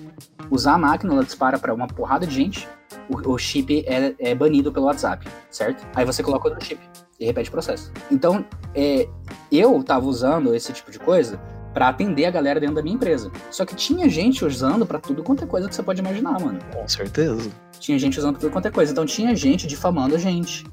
[0.51, 2.67] usar a máquina, ela dispara pra uma porrada de gente,
[3.09, 5.85] o, o chip é, é banido pelo WhatsApp, certo?
[5.95, 6.81] Aí você coloca outro chip
[7.19, 7.91] e repete o processo.
[8.11, 9.07] Então, é,
[9.51, 11.39] eu tava usando esse tipo de coisa
[11.73, 13.31] pra atender a galera dentro da minha empresa.
[13.51, 16.59] Só que tinha gente usando pra tudo quanto é coisa que você pode imaginar, mano.
[16.73, 17.49] Com certeza.
[17.79, 18.91] Tinha gente usando tudo quanto é coisa.
[18.91, 20.65] Então tinha gente difamando a gente.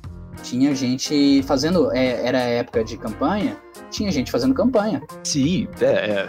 [0.42, 1.92] Tinha gente fazendo.
[1.92, 3.56] é, era época de campanha.
[3.90, 5.02] Tinha gente fazendo campanha.
[5.22, 6.28] Sim, é, é.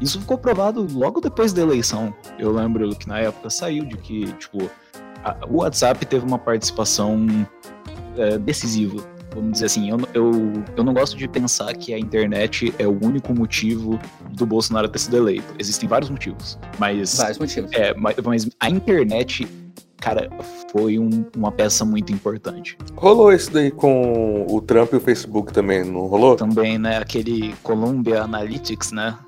[0.00, 2.14] Isso ficou provado logo depois da eleição.
[2.38, 4.70] Eu lembro que na época saiu de que, tipo,
[5.24, 7.26] a- o WhatsApp teve uma participação
[8.16, 8.96] é, decisiva.
[9.34, 10.32] Vamos dizer assim, eu, eu,
[10.78, 13.98] eu não gosto de pensar que a internet é o único motivo
[14.32, 15.44] do Bolsonaro ter sido eleito.
[15.58, 16.58] Existem vários motivos.
[16.78, 17.70] Mas, Vários motivos.
[17.74, 19.46] é, mas, mas a internet,
[19.98, 20.30] cara,
[20.72, 22.78] foi um- uma peça muito importante.
[22.94, 26.34] Rolou isso daí com o Trump e o Facebook também, não rolou?
[26.36, 29.18] Também, né, aquele Columbia Analytics, né?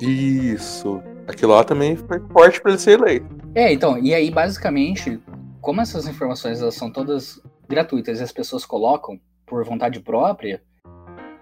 [0.00, 1.00] Isso.
[1.26, 3.26] Aquilo lá também foi forte pra ele ser eleito.
[3.54, 5.20] É, então, e aí basicamente,
[5.60, 10.62] como essas informações elas são todas gratuitas e as pessoas colocam por vontade própria,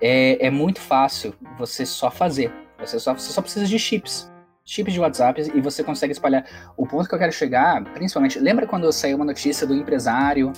[0.00, 2.52] é, é muito fácil você só fazer.
[2.78, 4.30] Você só, você só precisa de chips.
[4.64, 6.72] Chips de WhatsApp e você consegue espalhar.
[6.76, 10.52] O ponto que eu quero chegar, principalmente, lembra quando saiu uma notícia do empresário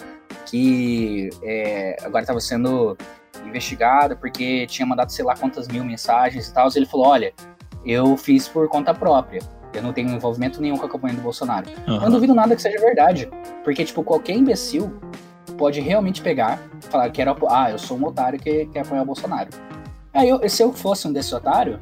[0.47, 2.97] que é, agora estava sendo
[3.45, 6.69] investigado porque tinha mandado sei lá quantas mil mensagens e tal.
[6.75, 7.33] Ele falou: olha,
[7.87, 9.41] eu fiz por conta própria.
[9.73, 11.67] Eu não tenho envolvimento nenhum com a campanha do Bolsonaro.
[11.87, 13.29] Eu não duvido nada que seja verdade.
[13.63, 14.93] Porque, tipo, qualquer imbecil
[15.59, 19.03] pode realmente pegar e falar, quero apo- ah, eu sou um otário que quer apoiar
[19.03, 19.51] o Bolsonaro.
[20.15, 21.79] Aí, eu, se eu fosse um desse otário,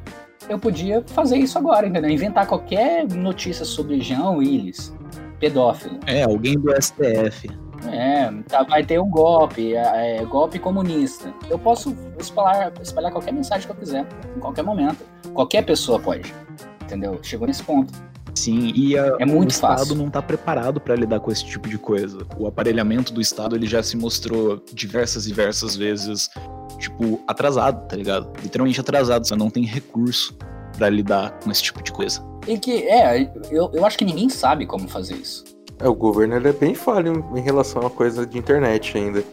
[0.49, 2.09] eu podia fazer isso agora, entendeu?
[2.11, 4.93] Inventar qualquer notícia sobre Jean Willis,
[5.39, 5.99] pedófilo.
[6.05, 7.49] É, alguém do STF.
[7.91, 11.33] É, tá- vai ter um golpe, é, é, golpe comunista.
[11.49, 15.03] Eu posso espalhar, espalhar qualquer mensagem que eu quiser, em qualquer momento.
[15.33, 16.33] Qualquer pessoa pode,
[16.81, 17.19] entendeu?
[17.21, 17.93] Chegou nesse ponto.
[18.33, 19.95] Sim, e a- É muito o Estado fácil.
[19.95, 22.19] não tá preparado para lidar com esse tipo de coisa.
[22.37, 26.29] O aparelhamento do Estado ele já se mostrou diversas e diversas vezes,
[26.77, 28.29] tipo, atrasado, tá ligado?
[28.43, 29.25] Literalmente atrasado.
[29.25, 30.35] Você não tem recurso
[30.77, 32.21] para lidar com esse tipo de coisa.
[32.45, 35.45] E que, é, eu, eu acho que ninguém sabe como fazer isso.
[35.79, 39.23] É, o governo é bem falho em relação a coisa de internet ainda.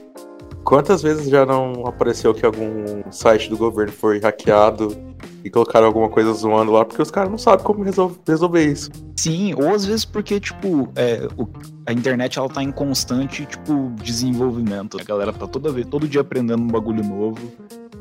[0.64, 4.96] Quantas vezes já não apareceu que algum site do governo foi hackeado
[5.44, 8.88] e colocaram alguma coisa zoando lá, porque os caras não sabem como resol- resolver isso.
[9.16, 11.48] Sim, ou às vezes porque, tipo, é, o-
[11.84, 15.00] a internet ela tá em constante, tipo, desenvolvimento.
[15.00, 17.38] A galera tá toda vez, todo dia aprendendo um bagulho novo,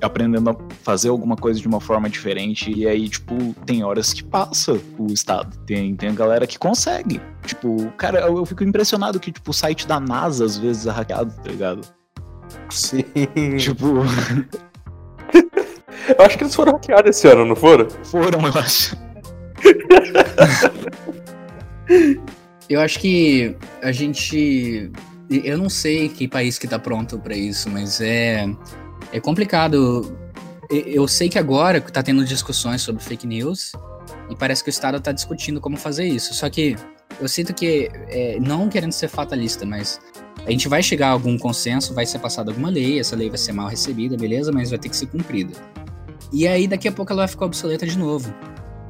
[0.01, 2.71] aprendendo a fazer alguma coisa de uma forma diferente.
[2.71, 5.57] E aí, tipo, tem horas que passa o estado.
[5.65, 7.21] Tem, tem a galera que consegue.
[7.45, 10.91] Tipo, cara, eu, eu fico impressionado que, tipo, o site da NASA às vezes é
[10.91, 11.81] hackeado, tá ligado?
[12.69, 13.03] Sim.
[13.57, 14.01] Tipo,
[16.17, 17.87] Eu acho que eles foram hackeados esse ano, não foram?
[18.03, 18.95] foram, eu acho.
[22.69, 24.91] Eu acho que a gente.
[25.29, 28.49] Eu não sei que país que tá pronto pra isso, mas é.
[29.11, 30.17] É complicado.
[30.69, 33.73] Eu sei que agora tá tendo discussões sobre fake news
[34.29, 36.33] e parece que o Estado tá discutindo como fazer isso.
[36.33, 36.77] Só que
[37.19, 39.99] eu sinto que, é, não querendo ser fatalista, mas
[40.45, 43.37] a gente vai chegar a algum consenso, vai ser passada alguma lei, essa lei vai
[43.37, 45.53] ser mal recebida, beleza, mas vai ter que ser cumprida.
[46.31, 48.33] E aí daqui a pouco ela vai ficar obsoleta de novo,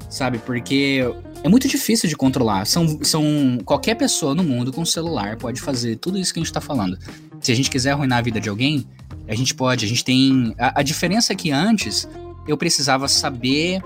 [0.07, 0.38] sabe?
[0.38, 1.03] Porque
[1.43, 2.65] é muito difícil de controlar.
[2.65, 6.53] São, são qualquer pessoa no mundo com celular pode fazer tudo isso que a gente
[6.53, 6.97] tá falando.
[7.41, 8.88] Se a gente quiser arruinar a vida de alguém,
[9.27, 9.86] a gente pode.
[9.86, 10.56] A gente tem.
[10.58, 12.08] A, a diferença é que antes
[12.47, 13.82] eu precisava saber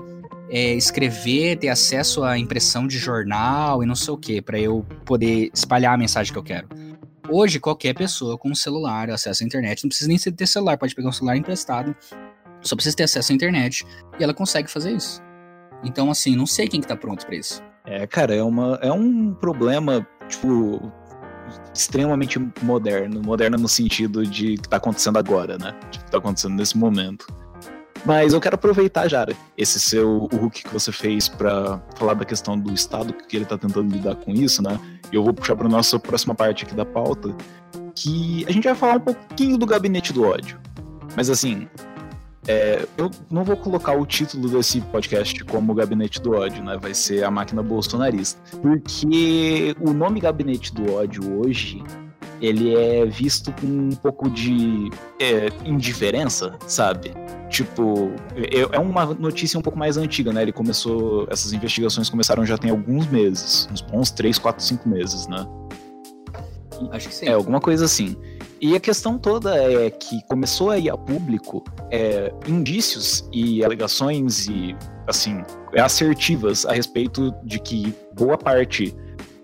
[0.48, 4.84] é, escrever, ter acesso à impressão de jornal e não sei o que, para eu
[5.04, 6.68] poder espalhar a mensagem que eu quero.
[7.28, 10.94] Hoje, qualquer pessoa com um celular, acesso à internet, não precisa nem ter celular, pode
[10.94, 11.94] pegar um celular emprestado,
[12.60, 13.84] só precisa ter acesso à internet
[14.18, 15.20] e ela consegue fazer isso.
[15.82, 17.62] Então, assim, não sei quem que tá pronto para isso.
[17.84, 20.92] É, cara, é, uma, é um problema, tipo,
[21.74, 23.22] extremamente moderno.
[23.22, 25.74] Moderno no sentido de que tá acontecendo agora, né?
[25.90, 27.26] Tipo, que tá acontecendo nesse momento.
[28.04, 32.56] Mas eu quero aproveitar, Jara, esse seu hook que você fez para falar da questão
[32.56, 34.78] do Estado, que ele tá tentando lidar com isso, né?
[35.12, 37.34] E eu vou puxar para nossa próxima parte aqui da pauta,
[37.96, 40.60] que a gente vai falar um pouquinho do gabinete do ódio.
[41.16, 41.68] Mas assim,
[42.48, 46.76] é, eu não vou colocar o título desse podcast como Gabinete do Ódio, né?
[46.80, 48.40] Vai ser a máquina bolsonarista.
[48.60, 51.82] Porque o nome Gabinete do Ódio hoje
[52.40, 57.12] ele é visto com um pouco de é, indiferença, sabe?
[57.48, 60.42] Tipo, é, é uma notícia um pouco mais antiga, né?
[60.42, 61.26] Ele começou.
[61.30, 63.68] Essas investigações começaram já tem alguns meses.
[63.72, 65.46] Uns bons 3, 4, 5 meses, né?
[66.92, 67.26] Acho que sim.
[67.26, 68.16] É, alguma coisa assim.
[68.60, 74.46] E a questão toda é que começou a ir a público é, indícios e alegações
[74.48, 74.74] e,
[75.06, 75.42] assim,
[75.78, 78.96] assertivas a respeito de que boa parte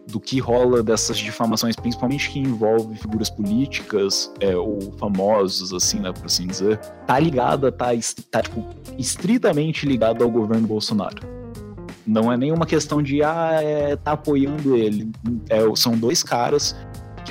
[0.06, 6.12] do que rola dessas difamações, principalmente que envolve figuras políticas é, ou famosos, assim, né,
[6.12, 7.88] por assim dizer, tá ligada, tá,
[8.30, 8.66] tá tipo,
[8.98, 11.20] estritamente ligada ao governo Bolsonaro.
[12.06, 15.12] Não é nenhuma questão de, ah, é, tá apoiando ele.
[15.48, 16.74] É, são dois caras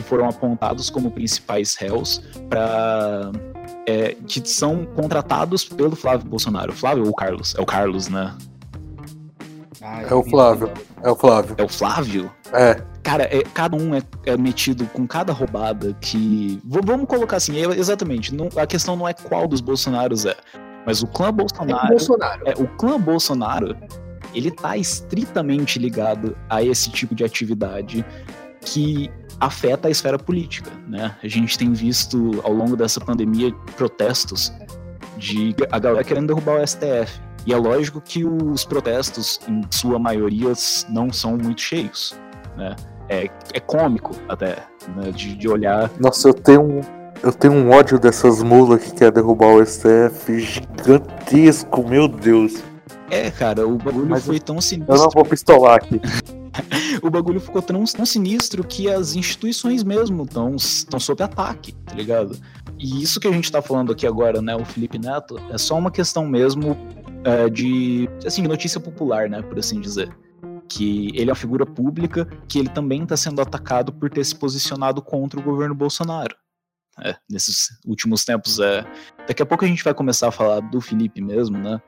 [0.01, 3.31] que foram apontados como principais réus para
[3.85, 6.73] é, que são contratados pelo Flávio Bolsonaro.
[6.73, 7.55] Flávio ou o Carlos?
[7.55, 8.35] É o Carlos, né?
[9.81, 10.71] Ah, é o Flávio.
[11.01, 11.55] É o Flávio.
[11.57, 12.31] É o Flávio?
[12.53, 12.81] É.
[13.03, 16.61] Cara, é, cada um é, é, metido com cada roubada que.
[16.63, 18.33] vamos colocar assim, é, exatamente.
[18.33, 20.35] Não, a questão não é qual dos Bolsonaros é.
[20.85, 21.81] Mas o clã Bolsonaro.
[21.81, 22.41] É o, Bolsonaro.
[22.45, 23.75] É, o clã Bolsonaro,
[24.33, 28.05] ele tá estritamente ligado a esse tipo de atividade
[28.61, 29.09] que
[29.41, 31.15] afeta a esfera política, né?
[31.21, 34.53] A gente tem visto ao longo dessa pandemia protestos
[35.17, 37.19] de a galera querendo derrubar o STF.
[37.45, 40.53] E é lógico que os protestos, em sua maioria,
[40.89, 42.15] não são muito cheios,
[42.55, 42.75] né?
[43.09, 44.59] É, é cômico até,
[44.95, 45.11] né?
[45.11, 45.89] de, de olhar.
[45.99, 46.81] Nossa, eu tenho um,
[47.23, 52.63] eu tenho um ódio dessas mulas que quer derrubar o STF gigantesco, meu Deus.
[53.09, 54.95] É, cara, o bagulho Mas foi tão sinistro.
[54.95, 55.99] Eu não vou pistolar aqui.
[57.01, 62.37] o bagulho ficou tão, tão sinistro que as instituições mesmo estão sob ataque, tá ligado?
[62.77, 65.77] E isso que a gente tá falando aqui agora, né, o Felipe Neto, é só
[65.77, 66.77] uma questão mesmo
[67.23, 70.15] é, de, assim, notícia popular, né, por assim dizer.
[70.67, 74.35] Que ele é uma figura pública, que ele também está sendo atacado por ter se
[74.35, 76.35] posicionado contra o governo Bolsonaro.
[77.03, 78.85] É, nesses últimos tempos, é.
[79.27, 81.81] Daqui a pouco a gente vai começar a falar do Felipe mesmo, né?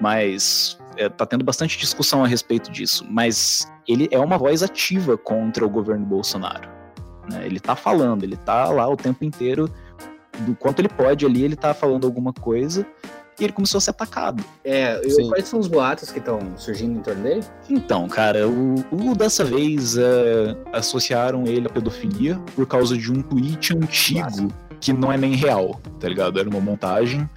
[0.00, 5.16] Mas é, tá tendo bastante discussão a respeito disso, mas ele é uma voz ativa
[5.16, 6.68] contra o governo Bolsonaro.
[7.30, 7.46] Né?
[7.46, 9.72] Ele tá falando, ele tá lá o tempo inteiro,
[10.40, 12.84] do quanto ele pode ali, ele tá falando alguma coisa,
[13.38, 14.44] e ele começou a ser atacado.
[14.64, 17.44] É, eu, quais são os boatos que estão surgindo em torno dele?
[17.70, 23.22] Então, cara, o, o dessa vez é, associaram ele à pedofilia por causa de um
[23.22, 24.48] tweet antigo Nossa.
[24.80, 26.40] que não é nem real, tá ligado?
[26.40, 27.28] Era uma montagem.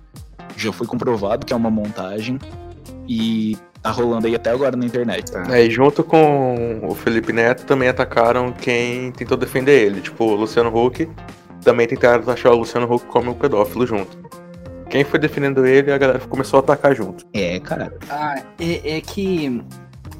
[0.57, 2.39] Já foi comprovado que é uma montagem
[3.07, 5.31] e tá rolando aí até agora na internet.
[5.31, 5.43] Tá?
[5.49, 10.01] É, e junto com o Felipe Neto também atacaram quem tentou defender ele.
[10.01, 11.09] Tipo, o Luciano Huck
[11.63, 14.17] também tentaram achar o Luciano Huck como um pedófilo junto.
[14.89, 17.25] Quem foi defendendo ele, a galera começou a atacar junto.
[17.33, 17.97] É, cara.
[18.09, 19.63] Ah, é, é que.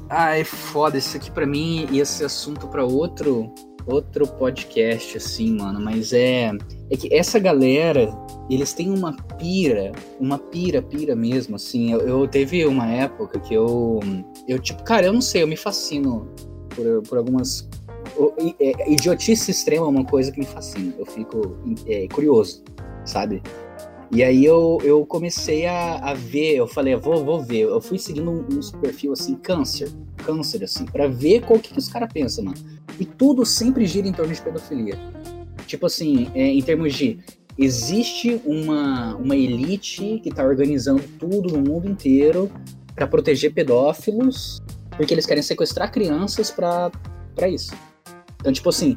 [0.08, 0.96] Ah, é foda.
[0.96, 3.52] Isso aqui para mim ia ser assunto para outro
[3.86, 5.80] outro podcast, assim, mano.
[5.80, 6.50] Mas é.
[6.90, 8.12] É que essa galera
[8.50, 11.92] eles têm uma pira, uma pira, pira mesmo, assim.
[11.92, 14.00] Eu, eu, teve uma época que eu,
[14.46, 16.28] eu tipo, cara, eu não sei, eu me fascino
[16.74, 17.68] por, por algumas
[18.60, 20.92] é, idiotice extrema é uma coisa que me fascina.
[20.98, 22.62] Eu fico é, curioso,
[23.04, 23.42] sabe?
[24.14, 27.62] E aí eu, eu comecei a, a ver, eu falei, vou, vou ver.
[27.62, 31.88] Eu fui seguindo um, perfil assim, câncer, câncer, assim, para ver qual que, que os
[31.88, 32.58] caras pensam, mano.
[33.00, 34.98] E tudo sempre gira em torno de pedofilia.
[35.66, 37.20] Tipo assim, é, em termos de
[37.58, 42.50] existe uma, uma elite que está organizando tudo no mundo inteiro
[42.94, 44.60] para proteger pedófilos,
[44.94, 46.90] porque eles querem sequestrar crianças para
[47.48, 47.72] isso.
[48.40, 48.94] Então, tipo assim,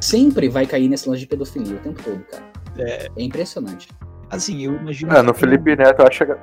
[0.00, 2.52] sempre vai cair nesse lance de pedofilia o tempo todo, cara.
[2.76, 3.86] É, é impressionante.
[4.34, 5.14] Assim, eu imagino.
[5.14, 6.36] É, no Felipe Neto, eu acho que.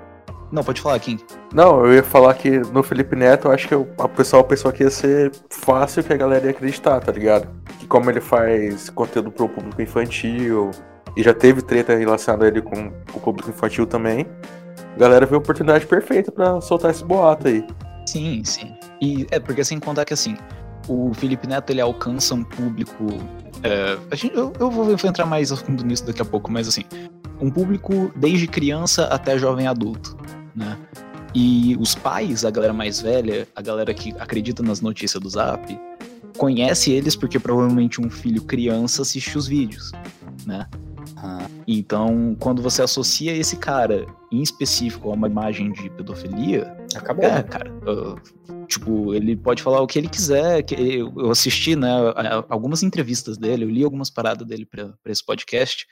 [0.51, 1.17] Não, pode falar, Kim.
[1.53, 4.83] Não, eu ia falar que no Felipe Neto, eu acho que a pessoa pensou que
[4.83, 7.47] ia ser fácil que a galera ia acreditar, tá ligado?
[7.79, 10.71] Que como ele faz conteúdo pro público infantil,
[11.15, 14.25] e já teve treta relacionada a ele com o público infantil também.
[14.95, 17.65] A galera viu a oportunidade perfeita para soltar esse boato aí.
[18.05, 18.73] Sim, sim.
[19.01, 20.35] E é porque sem contar que assim,
[20.87, 23.07] o Felipe Neto ele alcança um público
[23.63, 26.67] É, a gente, eu, eu vou entrar mais a fundo nisso daqui a pouco, mas
[26.67, 26.83] assim,
[27.39, 30.17] um público desde criança até jovem adulto,
[30.55, 30.77] né?
[31.33, 35.79] E os pais, a galera mais velha, a galera que acredita nas notícias do Zap,
[36.37, 39.91] conhece eles porque provavelmente um filho criança assiste os vídeos,
[40.45, 40.67] né?
[41.17, 41.45] Ah.
[41.67, 47.25] Então, quando você associa esse cara em específico a uma imagem de pedofilia, acabou.
[47.25, 47.71] É, cara.
[47.81, 50.63] Uh, tipo, ele pode falar o que ele quiser.
[50.63, 51.89] Que eu assisti, né,
[52.47, 55.85] algumas entrevistas dele, eu li algumas paradas dele para esse podcast.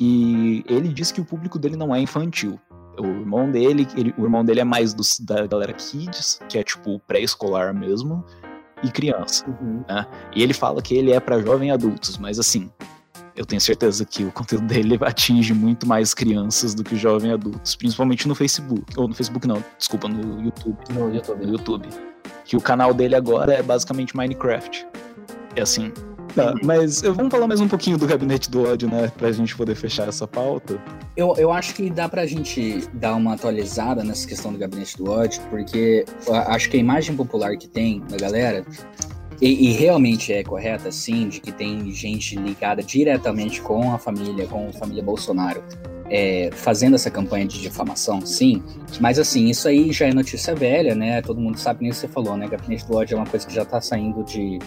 [0.00, 2.60] E ele disse que o público dele não é infantil.
[2.98, 6.62] O irmão dele, ele, o irmão dele é mais do, da galera kids, que é
[6.62, 8.24] tipo pré-escolar mesmo,
[8.84, 9.44] e criança.
[9.48, 9.84] Uhum.
[9.88, 10.06] Né?
[10.34, 12.70] E ele fala que ele é para jovem adultos, mas assim,
[13.36, 17.74] eu tenho certeza que o conteúdo dele atinge muito mais crianças do que jovem adultos,
[17.74, 18.84] principalmente no Facebook.
[18.96, 20.76] Ou no Facebook não, desculpa, no YouTube.
[20.90, 21.46] No YouTube.
[21.46, 21.88] No YouTube.
[22.44, 24.86] Que o canal dele agora é basicamente Minecraft.
[25.56, 25.92] É assim.
[26.34, 29.06] Tá, mas vamos falar mais um pouquinho do gabinete do ódio, né?
[29.16, 30.82] Pra gente poder fechar essa pauta.
[31.16, 35.08] Eu, eu acho que dá pra gente dar uma atualizada nessa questão do gabinete do
[35.08, 36.04] ódio, porque
[36.48, 38.64] acho que a imagem popular que tem da galera
[39.40, 44.46] e, e, realmente é correta, sim, de que tem gente ligada diretamente com a família,
[44.46, 45.62] com a família Bolsonaro,
[46.10, 48.62] é, fazendo essa campanha de difamação, sim.
[49.00, 51.20] Mas assim, isso aí já é notícia velha, né?
[51.22, 52.46] Todo mundo sabe nem o que você falou, né?
[52.46, 54.58] Gabinete do ódio é uma coisa que já tá saindo de,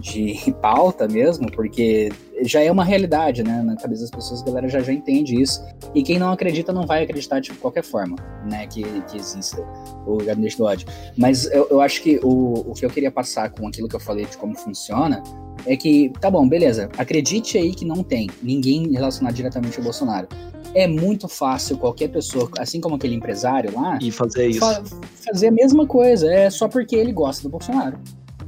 [0.00, 2.10] de pauta mesmo, porque
[2.42, 3.62] já é uma realidade, né?
[3.62, 5.64] Na cabeça das pessoas, a galera já, já entende isso.
[5.94, 8.16] E quem não acredita não vai acreditar de qualquer forma,
[8.48, 8.66] né?
[8.66, 9.64] Que, que exista
[10.06, 10.86] o gabinete do ódio.
[11.16, 14.00] Mas eu, eu acho que o, o que eu queria passar com aquilo que eu
[14.00, 15.22] falei de como funciona
[15.66, 20.28] é que, tá bom, beleza, acredite aí que não tem ninguém relacionado diretamente ao Bolsonaro.
[20.74, 24.60] É muito fácil qualquer pessoa, assim como aquele empresário lá, e fazer isso.
[24.60, 24.82] Fa
[25.24, 27.98] fazer a mesma coisa, é só porque ele gosta do Bolsonaro.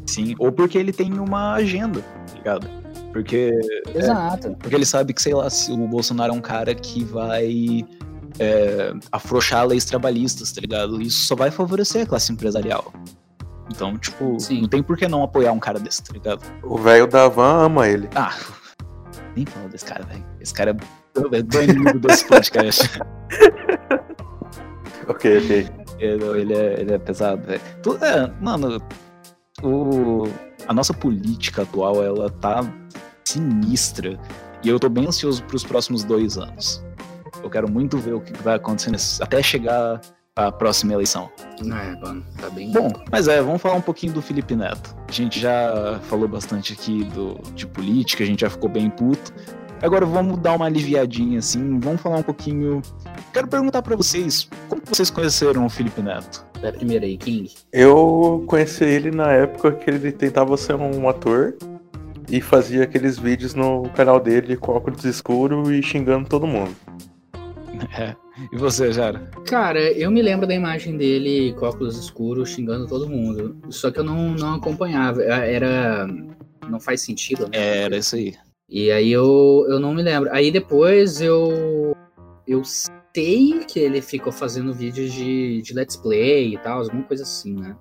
[0.07, 2.69] Sim, ou porque ele tem uma agenda, tá ligado?
[3.13, 3.51] Porque.
[3.95, 4.49] É, Exato.
[4.49, 7.85] É, porque ele sabe que, sei lá, se o Bolsonaro é um cara que vai
[8.39, 11.01] é, afrouxar leis trabalhistas, tá ligado?
[11.01, 12.93] Isso só vai favorecer a classe empresarial.
[13.71, 14.63] Então, tipo, Sim.
[14.63, 16.45] não tem por que não apoiar um cara desse, tá ligado?
[16.63, 18.09] O velho da van ama ele.
[18.15, 18.35] Ah,
[19.35, 20.25] nem fala desse cara, velho.
[20.41, 23.01] Esse cara é, é banido desse podcast.
[25.09, 25.69] ok, ok.
[25.99, 27.61] Ele, ele, é, ele é pesado, velho.
[28.03, 28.81] É, mano,
[29.63, 30.25] o,
[30.67, 32.65] a nossa política atual, ela tá
[33.25, 34.19] sinistra.
[34.63, 36.85] E eu tô bem ansioso pros próximos dois anos.
[37.43, 40.01] Eu quero muito ver o que vai acontecer nesse, até chegar
[40.35, 41.31] a próxima eleição.
[41.61, 42.71] É, mano, tá bem.
[42.71, 44.95] Bom, mas é, vamos falar um pouquinho do Felipe Neto.
[45.09, 49.33] A gente já falou bastante aqui do, de política, a gente já ficou bem puto.
[49.83, 52.83] Agora vamos dar uma aliviadinha assim, vamos falar um pouquinho.
[53.33, 56.46] Quero perguntar para vocês, como vocês conheceram o Felipe Neto?
[56.61, 57.51] Da primeira aí, King?
[57.73, 61.55] Eu conheci ele na época que ele tentava ser um ator
[62.31, 66.75] e fazia aqueles vídeos no canal dele com óculos escuro e xingando todo mundo.
[67.99, 68.17] É.
[68.53, 69.31] E você, Jara?
[69.47, 73.57] Cara, eu me lembro da imagem dele com óculos escuros xingando todo mundo.
[73.71, 75.23] Só que eu não, não acompanhava.
[75.23, 76.07] Era.
[76.69, 77.83] Não faz sentido, né?
[77.83, 78.35] Era isso aí.
[78.69, 80.31] E aí eu, eu não me lembro.
[80.33, 81.95] Aí depois eu.
[82.47, 82.63] Eu
[83.17, 87.55] sei que ele ficou fazendo vídeos de, de let's play e tal, alguma coisa assim,
[87.55, 87.75] né?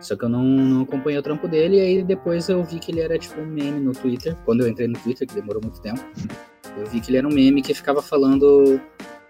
[0.00, 2.90] Só que eu não, não acompanhei o trampo dele, e aí depois eu vi que
[2.90, 4.36] ele era tipo um meme no Twitter.
[4.44, 6.00] Quando eu entrei no Twitter, que demorou muito tempo,
[6.76, 8.80] eu vi que ele era um meme que ficava falando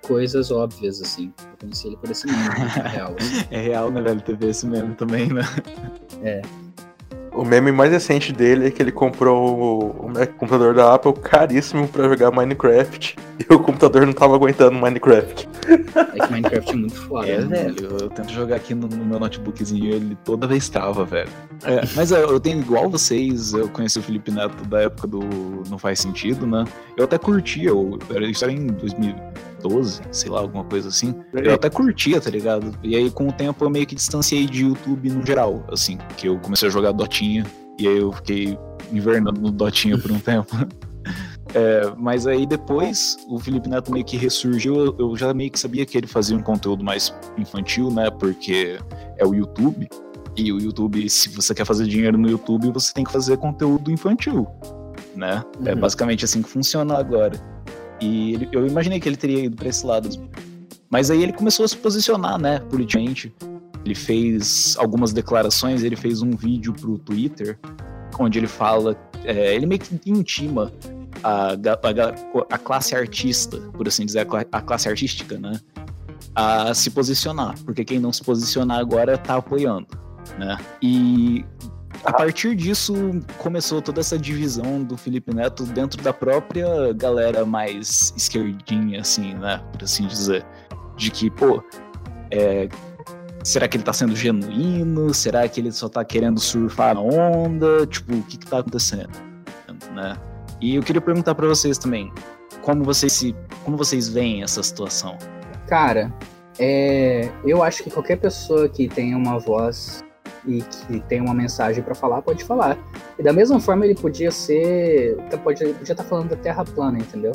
[0.01, 1.31] coisas óbvias, assim.
[1.51, 2.39] Eu conheci ele por esse meme,
[2.83, 3.15] é real.
[3.19, 3.45] Assim.
[3.51, 4.23] É real, né, velho?
[4.23, 5.43] Teve esse meme também, né?
[6.23, 6.41] É.
[7.35, 12.09] O meme mais recente dele é que ele comprou o computador da Apple caríssimo para
[12.09, 15.49] jogar Minecraft e o computador não tava aguentando Minecraft.
[16.15, 17.97] É que Minecraft é muito foda, é, né, velho?
[18.01, 21.31] Eu tento jogar aqui no, no meu notebookzinho ele toda vez trava, velho.
[21.65, 25.21] É, mas é, eu tenho igual vocês, eu conheci o Felipe Neto da época do
[25.71, 26.65] Não Faz Sentido, né?
[26.97, 27.99] Eu até curtia, eu,
[28.31, 28.67] isso era em
[29.63, 31.15] 2012, sei lá, alguma coisa assim.
[31.33, 32.77] Eu até curtia, tá ligado?
[32.83, 36.29] E aí com o tempo eu meio que distanciei de YouTube no geral, assim, que
[36.29, 37.45] eu comecei a jogar Dotinha
[37.79, 38.59] e aí eu fiquei
[38.93, 40.57] invernando no Dotinha por um tempo.
[41.55, 44.97] É, mas aí depois o Felipe Neto meio que ressurgiu.
[44.99, 48.11] Eu já meio que sabia que ele fazia um conteúdo mais infantil, né?
[48.11, 48.79] Porque
[49.19, 49.87] é o YouTube.
[50.35, 53.91] E o YouTube, se você quer fazer dinheiro no YouTube, você tem que fazer conteúdo
[53.91, 54.49] infantil,
[55.15, 55.45] né?
[55.57, 55.69] É uhum.
[55.69, 57.39] É basicamente assim que funciona agora.
[58.03, 60.09] E ele, eu imaginei que ele teria ido para esse lado.
[60.91, 63.33] Mas aí ele começou a se posicionar, né, politicamente.
[63.85, 67.59] Ele fez algumas declarações, ele fez um vídeo pro Twitter,
[68.19, 70.73] onde ele fala, é, ele meio que intima
[71.23, 75.61] a, a, a, classe artista, por assim dizer, a, classe artística, né?
[76.35, 79.89] A se posicionar, porque quem não se posicionar agora tá apoiando,
[80.39, 80.59] né?
[80.81, 81.45] E
[82.05, 82.95] a partir disso
[83.39, 89.63] começou toda essa divisão do Felipe Neto dentro da própria galera mais esquerdinha, assim, né?
[89.73, 90.45] Por assim dizer.
[90.97, 91.63] De que, pô,
[92.31, 92.69] é,
[93.45, 95.15] será que ele tá sendo genuíno?
[95.15, 97.87] Será que ele só tá querendo surfar na onda?
[97.87, 99.11] Tipo, o que que tá acontecendo?
[99.95, 100.17] Né?
[100.61, 102.13] E eu queria perguntar para vocês também,
[102.63, 103.35] como vocês se,
[103.65, 105.19] como vocês veem essa situação?
[105.67, 106.13] Cara,
[106.59, 110.05] é, eu acho que qualquer pessoa que tenha uma voz
[110.47, 112.79] e que tem uma mensagem para falar pode falar.
[113.19, 116.99] E da mesma forma ele podia ser, pode, podia estar tá falando da Terra plana,
[116.99, 117.33] entendeu?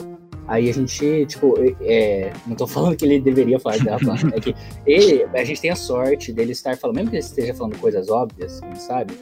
[0.47, 4.31] Aí a gente, tipo, é, não tô falando que ele deveria falar de Terra plana,
[4.33, 4.55] é que
[4.85, 8.09] ele, a gente tem a sorte dele estar falando, mesmo que ele esteja falando coisas
[8.09, 9.13] óbvias, sabe?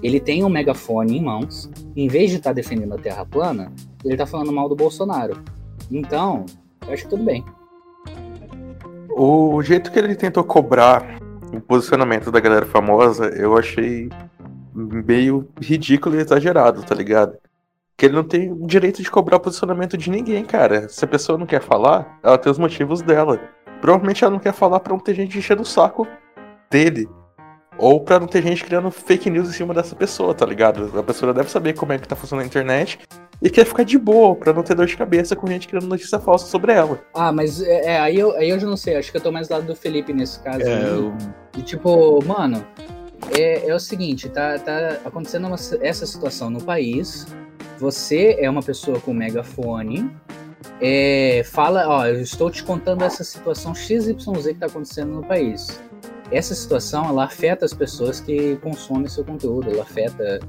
[0.00, 3.72] Ele tem um megafone em mãos, em vez de estar tá defendendo a Terra plana,
[4.04, 5.42] ele tá falando mal do Bolsonaro.
[5.90, 6.46] Então,
[6.86, 7.44] eu acho que tudo bem.
[9.10, 11.17] O jeito que ele tentou cobrar
[11.52, 14.08] o posicionamento da galera famosa, eu achei
[14.74, 17.36] meio ridículo e exagerado, tá ligado?
[17.96, 20.88] Que ele não tem o direito de cobrar o posicionamento de ninguém, cara.
[20.88, 23.40] Se a pessoa não quer falar, ela tem os motivos dela.
[23.80, 26.06] Provavelmente ela não quer falar pra não ter gente enchendo o saco
[26.70, 27.08] dele.
[27.76, 30.98] Ou pra não ter gente criando fake news em cima dessa pessoa, tá ligado?
[30.98, 32.98] A pessoa deve saber como é que tá funcionando a internet
[33.40, 36.18] e quer ficar de boa, pra não ter dor de cabeça com gente criando notícia
[36.18, 37.00] falsa sobre ela.
[37.14, 39.30] Ah, mas é, é, aí, eu, aí eu já não sei, acho que eu tô
[39.30, 40.62] mais do lado do Felipe nesse caso.
[40.62, 41.14] É, eu...
[41.56, 42.64] E tipo, mano,
[43.36, 47.26] é, é o seguinte, tá, tá acontecendo uma, essa situação no país,
[47.78, 50.10] você é uma pessoa com megafone,
[50.80, 54.14] é, fala, ó, eu estou te contando essa situação XYZ
[54.46, 55.80] que tá acontecendo no país.
[56.30, 60.40] Essa situação, ela afeta as pessoas que consomem seu conteúdo, ela afeta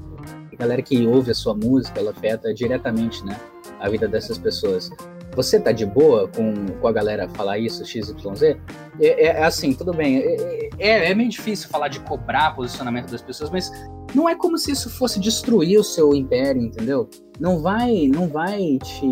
[0.60, 3.36] galera que ouve a sua música, ela afeta diretamente, né,
[3.80, 4.90] a vida dessas pessoas.
[5.34, 8.42] Você tá de boa com, com a galera falar isso, XYZ?
[8.42, 8.56] É,
[9.00, 10.18] é, é assim, tudo bem.
[10.18, 13.70] É, é, é meio difícil falar de cobrar posicionamento das pessoas, mas
[14.14, 17.08] não é como se isso fosse destruir o seu império, entendeu?
[17.38, 19.06] Não vai, não vai te.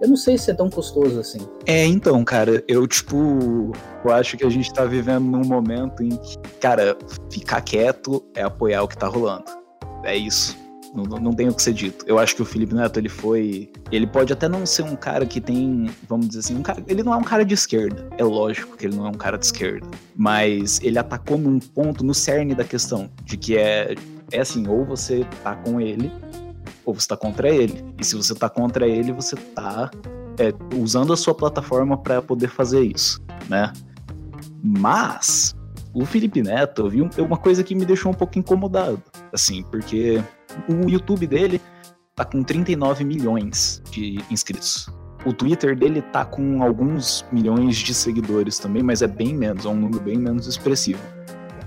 [0.00, 1.38] Eu não sei se é tão custoso assim.
[1.66, 3.72] É, então, cara, eu, tipo,
[4.04, 6.96] eu acho que a gente tá vivendo num momento em que, cara,
[7.30, 9.44] ficar quieto é apoiar o que tá rolando.
[10.02, 10.61] É isso.
[10.94, 12.04] Não, não tem o que ser dito.
[12.06, 13.70] Eu acho que o Felipe Neto, ele foi.
[13.90, 17.02] Ele pode até não ser um cara que tem, vamos dizer assim, um cara, ele
[17.02, 18.06] não é um cara de esquerda.
[18.18, 19.86] É lógico que ele não é um cara de esquerda.
[20.14, 23.94] Mas ele atacou num ponto, no cerne da questão, de que é,
[24.30, 26.12] é assim, ou você tá com ele,
[26.84, 27.82] ou você tá contra ele.
[27.98, 29.90] E se você tá contra ele, você tá
[30.38, 33.72] é, usando a sua plataforma para poder fazer isso, né?
[34.62, 35.56] Mas
[35.94, 40.22] o Felipe Neto, eu vi uma coisa que me deixou um pouco incomodado, assim, porque
[40.68, 41.60] o YouTube dele
[42.14, 44.88] tá com 39 milhões de inscritos.
[45.24, 49.68] O Twitter dele tá com alguns milhões de seguidores também, mas é bem menos, é
[49.68, 51.00] um número bem menos expressivo.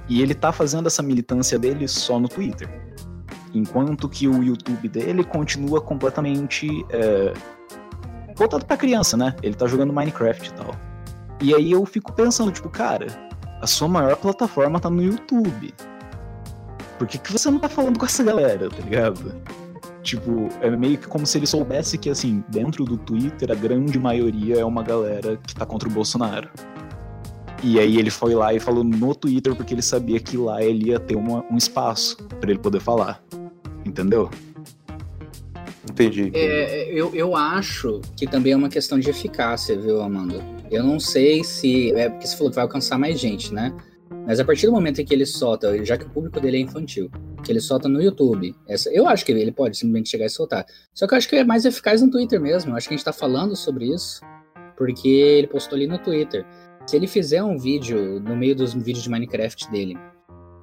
[0.10, 2.70] E ele tá fazendo essa militância dele só no Twitter.
[3.54, 7.34] Enquanto que o YouTube dele continua completamente é,
[8.36, 9.34] voltado pra criança, né?
[9.42, 10.76] Ele tá jogando Minecraft e tal.
[11.42, 13.08] E aí eu fico pensando, tipo, cara,
[13.62, 15.74] a sua maior plataforma tá no YouTube.
[16.98, 19.36] Por que, que você não tá falando com essa galera, tá ligado?
[20.02, 23.98] Tipo, é meio que como se ele soubesse que, assim, dentro do Twitter, a grande
[23.98, 26.50] maioria é uma galera que tá contra o Bolsonaro.
[27.64, 30.90] E aí ele foi lá e falou no Twitter porque ele sabia que lá ele
[30.90, 33.24] ia ter uma, um espaço para ele poder falar.
[33.84, 34.30] Entendeu?
[35.90, 36.32] Entendi.
[36.34, 40.44] É, eu, eu acho que também é uma questão de eficácia, viu, Amanda?
[40.70, 41.92] Eu não sei se.
[41.94, 43.74] É porque você falou que vai alcançar mais gente, né?
[44.26, 46.60] Mas a partir do momento em que ele solta, já que o público dele é
[46.62, 47.12] infantil,
[47.44, 50.66] que ele solta no YouTube, essa, eu acho que ele pode simplesmente chegar e soltar.
[50.94, 52.72] Só que eu acho que é mais eficaz no Twitter mesmo.
[52.72, 54.22] Eu acho que a gente tá falando sobre isso
[54.76, 56.46] porque ele postou ali no Twitter.
[56.86, 59.98] Se ele fizer um vídeo no meio dos vídeos de Minecraft dele,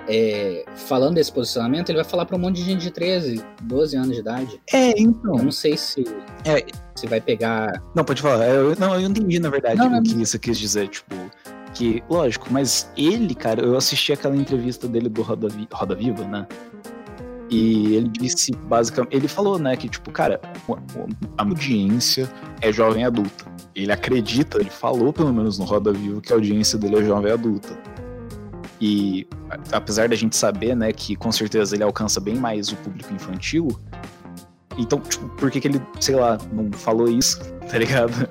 [0.08, 3.96] é, falando desse posicionamento, ele vai falar para um monte de gente de 13, 12
[3.96, 4.60] anos de idade.
[4.72, 5.38] É, então.
[5.38, 6.04] Eu não sei se,
[6.44, 6.64] é.
[6.94, 7.82] se vai pegar.
[7.94, 8.46] Não, pode falar.
[8.48, 10.88] Eu, não, eu entendi, na verdade, não, o não, que isso quis dizer.
[10.88, 11.14] Tipo,
[11.74, 16.46] que, lógico, mas ele, cara, eu assisti aquela entrevista dele do Roda, Roda Viva, né?
[17.50, 20.40] E ele disse, basicamente, ele falou, né, que, tipo, cara,
[21.36, 22.30] a audiência
[22.62, 23.44] é jovem adulta.
[23.74, 27.30] Ele acredita, ele falou, pelo menos no Roda Viva, que a audiência dele é jovem
[27.30, 27.78] adulta.
[28.80, 29.26] E
[29.70, 33.68] apesar da gente saber, né, que com certeza ele alcança bem mais o público infantil,
[34.78, 37.38] então, tipo, por que, que ele, sei lá, não falou isso,
[37.70, 38.28] tá ligado?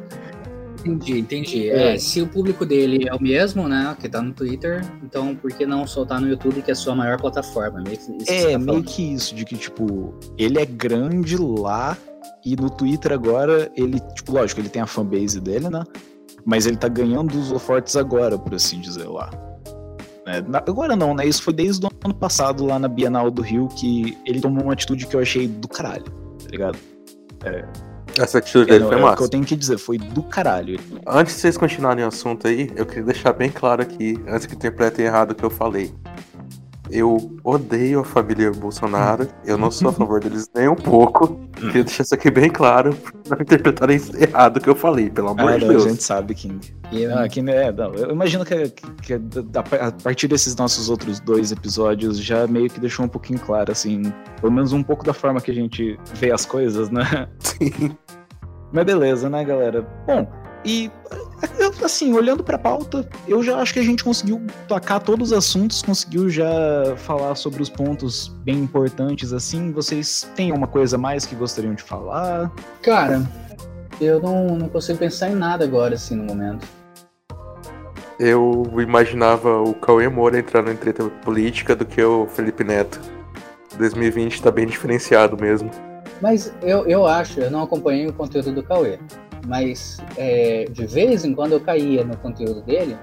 [0.86, 1.70] Entendi, entendi.
[1.70, 1.96] É.
[1.96, 1.98] é.
[1.98, 5.66] se o público dele é o mesmo, né, que tá no Twitter, então por que
[5.66, 7.82] não soltar no YouTube, que é a sua maior plataforma?
[7.82, 11.98] Meio que é, tá meio que isso, de que, tipo, ele é grande lá
[12.46, 15.84] e no Twitter agora ele, tipo, lógico, ele tem a fanbase dele, né?
[16.44, 19.30] Mas ele tá ganhando os fortes agora, por assim dizer lá.
[20.26, 21.26] É, agora não, né?
[21.26, 24.74] Isso foi desde o ano passado lá na Bienal do Rio que ele tomou uma
[24.74, 26.78] atitude que eu achei do caralho, tá ligado?
[27.44, 27.66] É,
[28.24, 29.14] essa atitude dele é, foi é massa.
[29.14, 30.80] O que eu tenho que dizer, foi do caralho.
[31.06, 34.56] Antes de vocês continuarem o assunto aí, eu queria deixar bem claro aqui, antes que
[34.56, 35.94] interpretem errado o que eu falei.
[36.92, 39.28] Eu odeio a família Bolsonaro.
[39.46, 41.40] Eu não sou a favor deles nem um pouco.
[41.56, 42.94] Queria deixar isso aqui bem claro
[43.28, 45.86] pra não interpretarem errado o que eu falei, pelo amor ah, de não, Deus.
[45.86, 46.60] A gente sabe, King.
[46.92, 47.18] Eu...
[47.18, 48.70] Ah, King é, não, eu imagino que,
[49.02, 53.72] que, a partir desses nossos outros dois episódios já meio que deixou um pouquinho claro,
[53.72, 54.12] assim,
[54.42, 57.28] pelo menos um pouco da forma que a gente vê as coisas, né?
[57.40, 57.96] Sim.
[58.74, 59.88] Mas beleza, né, galera?
[60.06, 60.28] Bom,
[60.66, 60.92] e
[61.84, 65.38] assim, olhando para a pauta, eu já acho que a gente conseguiu tocar todos os
[65.38, 69.72] assuntos, conseguiu já falar sobre os pontos bem importantes assim.
[69.72, 72.52] Vocês têm uma coisa mais que gostariam de falar?
[72.82, 73.24] Cara,
[74.00, 76.68] eu não, não consigo pensar em nada agora assim no momento.
[78.20, 83.02] Eu imaginava o Cauê Moura entrando em treta política do que o Felipe Neto.
[83.78, 85.72] 2020 tá bem diferenciado mesmo.
[86.22, 89.00] Mas eu, eu acho, eu não acompanhei o conteúdo do Cauê,
[89.48, 92.98] mas é, de vez em quando eu caía no conteúdo dele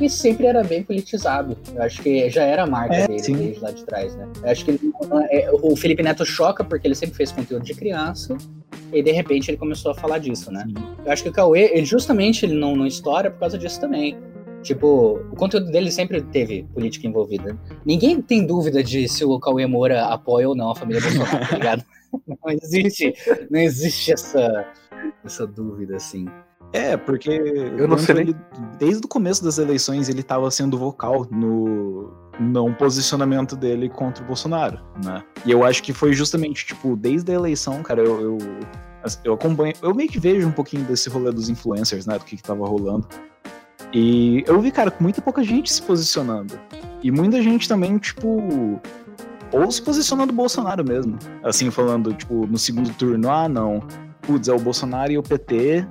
[0.00, 1.56] e sempre era bem politizado.
[1.74, 3.36] Eu acho que já era a marca é, dele sim.
[3.36, 4.26] desde lá de trás, né?
[4.42, 4.80] Eu acho que ele,
[5.30, 8.36] é, o Felipe Neto choca porque ele sempre fez conteúdo de criança
[8.92, 10.64] e de repente ele começou a falar disso, né?
[10.66, 10.74] Sim.
[11.04, 14.16] Eu acho que o Cauê, ele, justamente ele não, não estoura por causa disso também.
[14.62, 17.56] Tipo, o conteúdo dele sempre teve política envolvida.
[17.84, 21.56] Ninguém tem dúvida de se o Cauê Moura apoia ou não a família Bolsonaro, tá
[21.56, 21.84] ligado?
[22.26, 23.14] Não existe,
[23.48, 24.66] não existe essa,
[25.24, 26.26] essa dúvida, assim.
[26.72, 28.36] É, porque eu não sei ele,
[28.78, 34.26] desde o começo das eleições ele estava sendo vocal no não posicionamento dele contra o
[34.26, 35.22] Bolsonaro, né?
[35.44, 38.38] E eu acho que foi justamente tipo desde a eleição, cara, eu, eu,
[39.24, 42.36] eu acompanho, eu meio que vejo um pouquinho desse rolê dos influencers, né, do que,
[42.36, 43.08] que tava rolando.
[43.92, 46.58] E eu vi, cara, muita pouca gente se posicionando.
[47.02, 48.80] E muita gente também, tipo,
[49.52, 51.18] ou se posicionando o Bolsonaro mesmo.
[51.42, 53.82] Assim, falando, tipo, no segundo turno, ah, não.
[54.22, 55.86] Putz, é o Bolsonaro e o PT.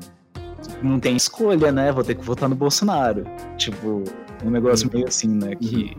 [0.82, 1.92] Não tem escolha, né?
[1.92, 3.26] Vou ter que votar no Bolsonaro.
[3.58, 4.04] Tipo,
[4.44, 4.94] um negócio uhum.
[4.94, 5.56] meio assim, né?
[5.56, 5.98] Que.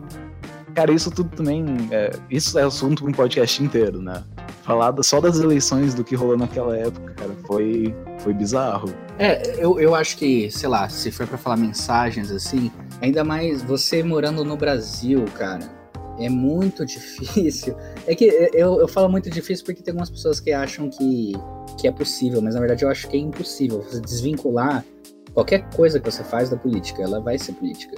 [0.73, 1.65] Cara, isso tudo também.
[1.91, 4.23] É, isso é assunto para um podcast inteiro, né?
[4.63, 8.93] Falar só das eleições do que rolou naquela época, cara, foi, foi bizarro.
[9.17, 12.71] É, eu, eu acho que, sei lá, se for para falar mensagens assim,
[13.01, 15.80] ainda mais você morando no Brasil, cara
[16.19, 17.75] é muito difícil.
[18.07, 21.33] É que eu, eu falo muito difícil porque tem algumas pessoas que acham que,
[21.77, 23.81] que é possível, mas na verdade eu acho que é impossível.
[23.81, 24.85] Você desvincular
[25.33, 27.95] qualquer coisa que você faz da política, ela vai ser política.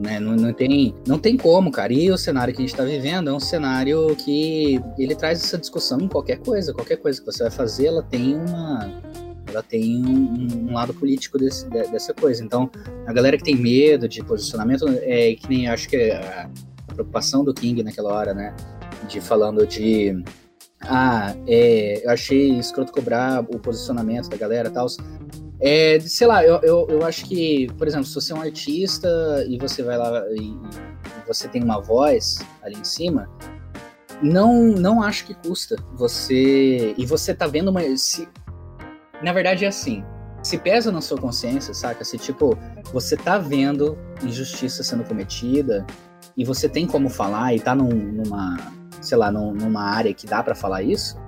[0.00, 0.18] Né?
[0.18, 1.92] Não, não, tem, não tem como, cara.
[1.92, 5.58] E o cenário que a gente está vivendo é um cenário que ele traz essa
[5.58, 6.72] discussão em qualquer coisa.
[6.72, 8.90] Qualquer coisa que você vai fazer, ela tem uma.
[9.46, 12.42] Ela tem um, um lado político desse, dessa coisa.
[12.42, 12.70] Então,
[13.06, 16.12] a galera que tem medo de posicionamento, é que nem acho que
[16.94, 18.54] preocupação do King naquela hora, né?
[19.08, 20.22] De falando de.
[20.82, 24.86] Ah, é, eu achei escroto cobrar o posicionamento da galera e tal.
[25.60, 29.08] É, sei lá, eu, eu, eu, acho que, por exemplo, se você é um artista
[29.46, 33.28] e você vai lá e, e você tem uma voz ali em cima,
[34.22, 38.28] não não acho que custa você e você tá vendo uma se,
[39.22, 40.04] na verdade é assim
[40.42, 42.56] se pesa na sua consciência saca se tipo
[42.92, 45.86] você tá vendo injustiça sendo cometida
[46.40, 48.56] e você tem como falar e tá num, numa,
[49.02, 51.18] sei lá, num, numa área que dá para falar isso,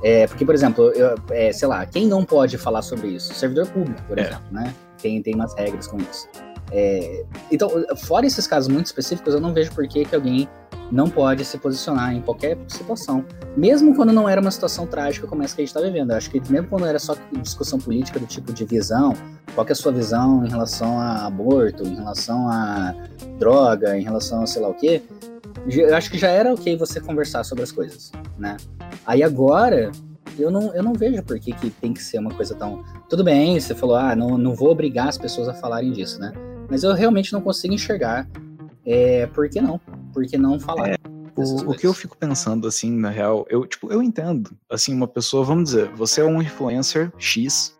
[0.00, 3.34] é, porque, por exemplo, eu, é, sei lá, quem não pode falar sobre isso?
[3.34, 4.22] Servidor público, por é.
[4.22, 4.72] exemplo, né?
[5.02, 6.28] Tem, tem umas regras com isso.
[6.70, 10.48] É, então, fora esses casos muito específicos, eu não vejo por que, que alguém
[10.90, 13.24] não pode se posicionar em qualquer situação.
[13.56, 16.10] Mesmo quando não era uma situação trágica como essa que a gente está vivendo.
[16.10, 19.14] Eu acho que mesmo quando era só discussão política do tipo de visão,
[19.54, 22.94] qual é a sua visão em relação a aborto, em relação a
[23.38, 25.02] droga, em relação a sei lá o quê,
[25.66, 28.56] eu acho que já era ok você conversar sobre as coisas, né?
[29.04, 29.90] Aí agora,
[30.38, 32.82] eu não, eu não vejo por que, que tem que ser uma coisa tão.
[33.08, 36.32] Tudo bem, você falou, ah, não, não vou obrigar as pessoas a falarem disso, né?
[36.70, 38.28] Mas eu realmente não consigo enxergar
[38.84, 39.80] é, por que não?
[40.12, 40.90] Por que não falar?
[40.90, 40.96] É,
[41.36, 44.50] o, o, que eu fico pensando, assim, na real, eu, tipo, eu entendo.
[44.70, 47.76] Assim, uma pessoa, vamos dizer, você é um influencer X,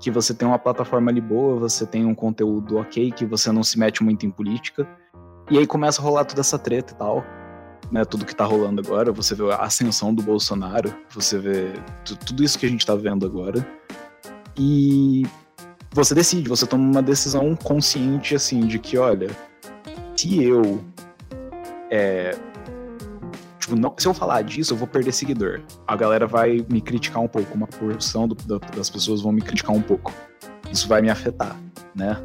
[0.00, 3.62] que você tem uma plataforma ali boa, você tem um conteúdo ok, que você não
[3.62, 4.88] se mete muito em política,
[5.50, 7.24] e aí começa a rolar toda essa treta e tal.
[7.90, 11.72] Né, tudo que tá rolando agora, você vê a ascensão do Bolsonaro, você vê
[12.26, 13.66] tudo isso que a gente tá vendo agora.
[14.58, 15.22] E
[15.92, 19.30] você decide, você toma uma decisão consciente assim de que, olha,
[20.14, 20.84] se eu.
[21.90, 22.36] É,
[23.58, 25.60] tipo, não, se eu falar disso, eu vou perder seguidor.
[25.86, 28.34] A galera vai me criticar um pouco, uma porção do,
[28.76, 30.12] das pessoas vão me criticar um pouco.
[30.70, 31.56] Isso vai me afetar,
[31.94, 32.16] né?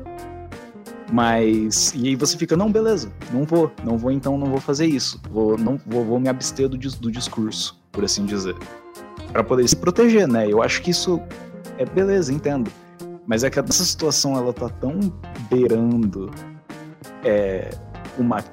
[1.11, 1.93] Mas.
[1.95, 5.21] E aí você fica, não, beleza, não vou, não vou então, não vou fazer isso.
[5.29, 8.55] Vou, não, vou, vou me abster do, do discurso, por assim dizer.
[9.31, 10.49] para poder se proteger, né?
[10.49, 11.21] Eu acho que isso
[11.77, 12.71] é beleza, entendo.
[13.25, 14.99] Mas é que essa situação ela tá tão
[15.49, 16.29] beirando
[17.23, 17.69] é,
[18.17, 18.43] uma,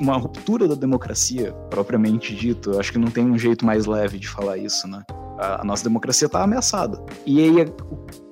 [0.00, 2.72] uma ruptura da democracia, propriamente dito.
[2.72, 5.02] Eu acho que não tem um jeito mais leve de falar isso, né?
[5.38, 7.02] A, a nossa democracia tá ameaçada.
[7.26, 7.72] E aí,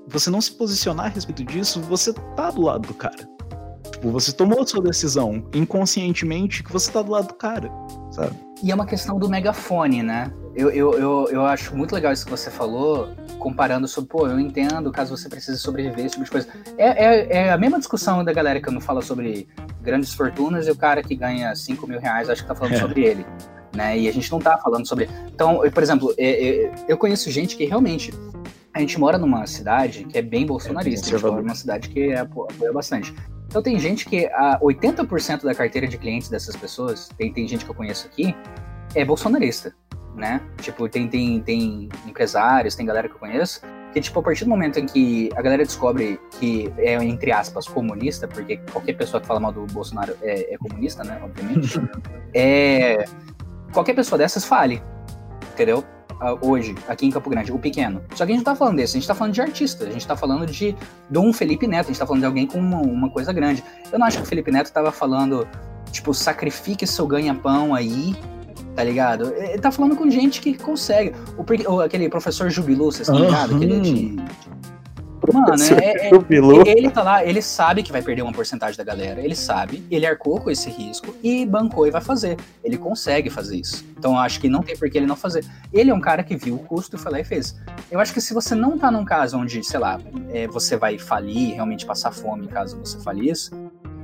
[0.07, 3.38] você não se posicionar a respeito disso, você tá do lado do cara.
[3.99, 7.68] Tipo, você tomou a sua decisão inconscientemente que você tá do lado do cara,
[8.12, 8.30] sabe?
[8.62, 10.32] E é uma questão do megafone, né?
[10.55, 13.09] Eu, eu, eu, eu acho muito legal isso que você falou,
[13.40, 16.49] comparando sobre, pô, eu entendo caso você precise sobreviver, esse tipo de coisa.
[16.76, 19.49] É, é, é, a mesma discussão da galera que não fala sobre
[19.82, 22.78] grandes fortunas e o cara que ganha 5 mil reais acho que tá falando é.
[22.78, 23.26] sobre ele.
[23.74, 23.99] Né?
[23.99, 25.11] E a gente não tá falando sobre.
[25.26, 28.12] Então, eu, por exemplo, eu, é, é, eu conheço gente que realmente.
[28.72, 31.88] A gente mora numa cidade que é bem bolsonarista, é, a gente mora numa cidade
[31.88, 33.12] que apoia bastante.
[33.49, 37.64] Então tem gente que a 80% da carteira de clientes dessas pessoas, tem, tem gente
[37.64, 38.36] que eu conheço aqui,
[38.94, 39.74] é bolsonarista,
[40.14, 40.40] né?
[40.61, 44.51] Tipo, tem, tem, tem empresários, tem galera que eu conheço, que, tipo, a partir do
[44.51, 49.26] momento em que a galera descobre que é, entre aspas, comunista, porque qualquer pessoa que
[49.26, 51.18] fala mal do Bolsonaro é, é comunista, né?
[51.22, 51.80] Obviamente.
[52.34, 53.07] é,
[53.72, 54.82] qualquer pessoa dessas fale,
[55.55, 55.82] entendeu?
[56.40, 58.02] Hoje, aqui em Campo Grande, o pequeno.
[58.14, 59.90] Só que a gente não tá falando desse, a gente tá falando de artista, a
[59.90, 60.76] gente tá falando de,
[61.14, 63.62] um Felipe Neto, a gente tá falando de alguém com uma, uma coisa grande.
[63.92, 65.46] Eu não acho que o Felipe Neto tava falando,
[65.90, 68.16] tipo, sacrifique seu ganha-pão aí,
[68.74, 69.32] tá ligado?
[69.34, 71.12] Ele tá falando com gente que consegue.
[71.68, 73.56] O, aquele professor Jubilu, vocês estão ligados?
[73.56, 74.16] Aquele é de
[75.33, 79.20] Mano, é, é, ele tá lá, ele sabe que vai perder uma porcentagem da galera,
[79.20, 82.37] ele sabe, ele arcou com esse risco e bancou e vai fazer.
[82.62, 83.85] Ele consegue fazer isso.
[83.97, 85.45] Então eu acho que não tem por que ele não fazer.
[85.72, 87.57] Ele é um cara que viu o custo e foi lá e fez.
[87.91, 90.01] Eu acho que se você não tá num caso onde, sei lá,
[90.31, 93.51] é, você vai falir, realmente passar fome caso você fale isso,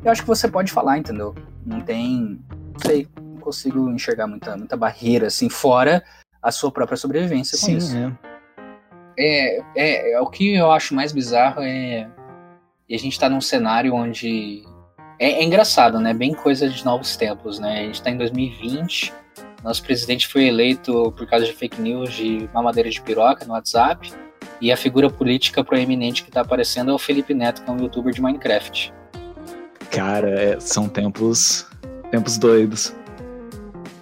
[0.04, 1.34] eu acho que você pode falar, entendeu?
[1.64, 2.40] Não tem.
[2.50, 6.02] Não sei, não consigo enxergar muita, muita barreira assim, fora
[6.42, 7.96] a sua própria sobrevivência com Sim, isso.
[7.96, 8.33] É.
[9.18, 12.08] É, é, é, o que eu acho mais bizarro é
[12.90, 14.62] a gente tá num cenário onde
[15.18, 16.12] é, é, engraçado, né?
[16.12, 17.80] Bem coisa de novos tempos, né?
[17.80, 19.12] A gente tá em 2020,
[19.62, 24.12] nosso presidente foi eleito por causa de fake news de mamadeira de piroca no WhatsApp,
[24.60, 27.78] e a figura política proeminente que tá aparecendo é o Felipe Neto, que é um
[27.78, 28.92] youtuber de Minecraft.
[29.90, 31.66] Cara, é, são tempos
[32.10, 32.94] tempos doidos.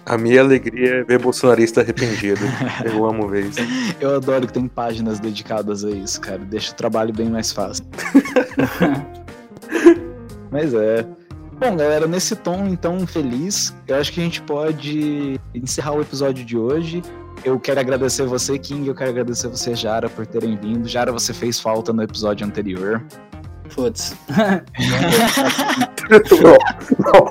[0.05, 2.41] A minha alegria é ver bolsonarista arrependido.
[2.83, 3.59] Eu amo ver isso.
[4.01, 6.39] Eu adoro que tem páginas dedicadas a isso, cara.
[6.39, 7.85] Deixa o trabalho bem mais fácil.
[10.51, 11.05] Mas é.
[11.59, 16.43] Bom, galera, nesse tom então feliz, eu acho que a gente pode encerrar o episódio
[16.43, 17.01] de hoje.
[17.45, 20.87] Eu quero agradecer você, King, eu quero agradecer você, Jara, por terem vindo.
[20.87, 23.05] Jara, você fez falta no episódio anterior.
[23.75, 24.15] Putz.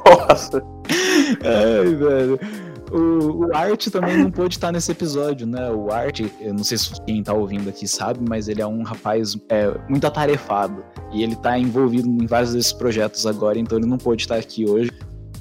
[0.09, 0.63] Nossa.
[1.45, 2.39] Ai, velho.
[2.91, 5.71] O, o Art também não pôde estar nesse episódio, né?
[5.71, 8.83] O Art, eu não sei se quem tá ouvindo aqui sabe, mas ele é um
[8.83, 10.85] rapaz é, muito atarefado.
[11.11, 14.69] E ele tá envolvido em vários desses projetos agora, então ele não pôde estar aqui
[14.69, 14.91] hoje.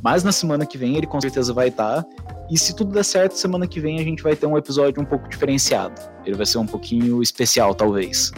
[0.02, 2.06] Mas na semana que vem ele com certeza vai estar.
[2.50, 5.06] E se tudo der certo, semana que vem a gente vai ter um episódio um
[5.06, 6.02] pouco diferenciado.
[6.26, 8.32] Ele vai ser um pouquinho especial, talvez.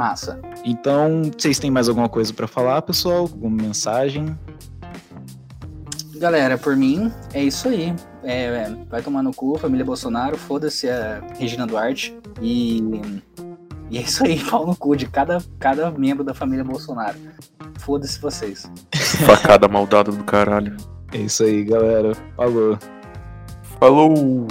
[0.00, 0.40] Massa.
[0.64, 3.18] Então, vocês têm mais alguma coisa para falar, pessoal?
[3.18, 4.34] Alguma mensagem?
[6.16, 7.94] Galera, por mim, é isso aí.
[8.22, 12.16] É, é, vai tomar no cu, família Bolsonaro, foda-se a Regina Duarte.
[12.40, 12.82] E,
[13.90, 17.18] e é isso aí, pau no cu de cada, cada membro da família Bolsonaro.
[17.78, 18.70] Foda-se vocês.
[19.26, 20.78] Facada maldada do caralho.
[21.12, 22.12] É isso aí, galera.
[22.38, 22.78] Falou.
[23.78, 24.46] Falou!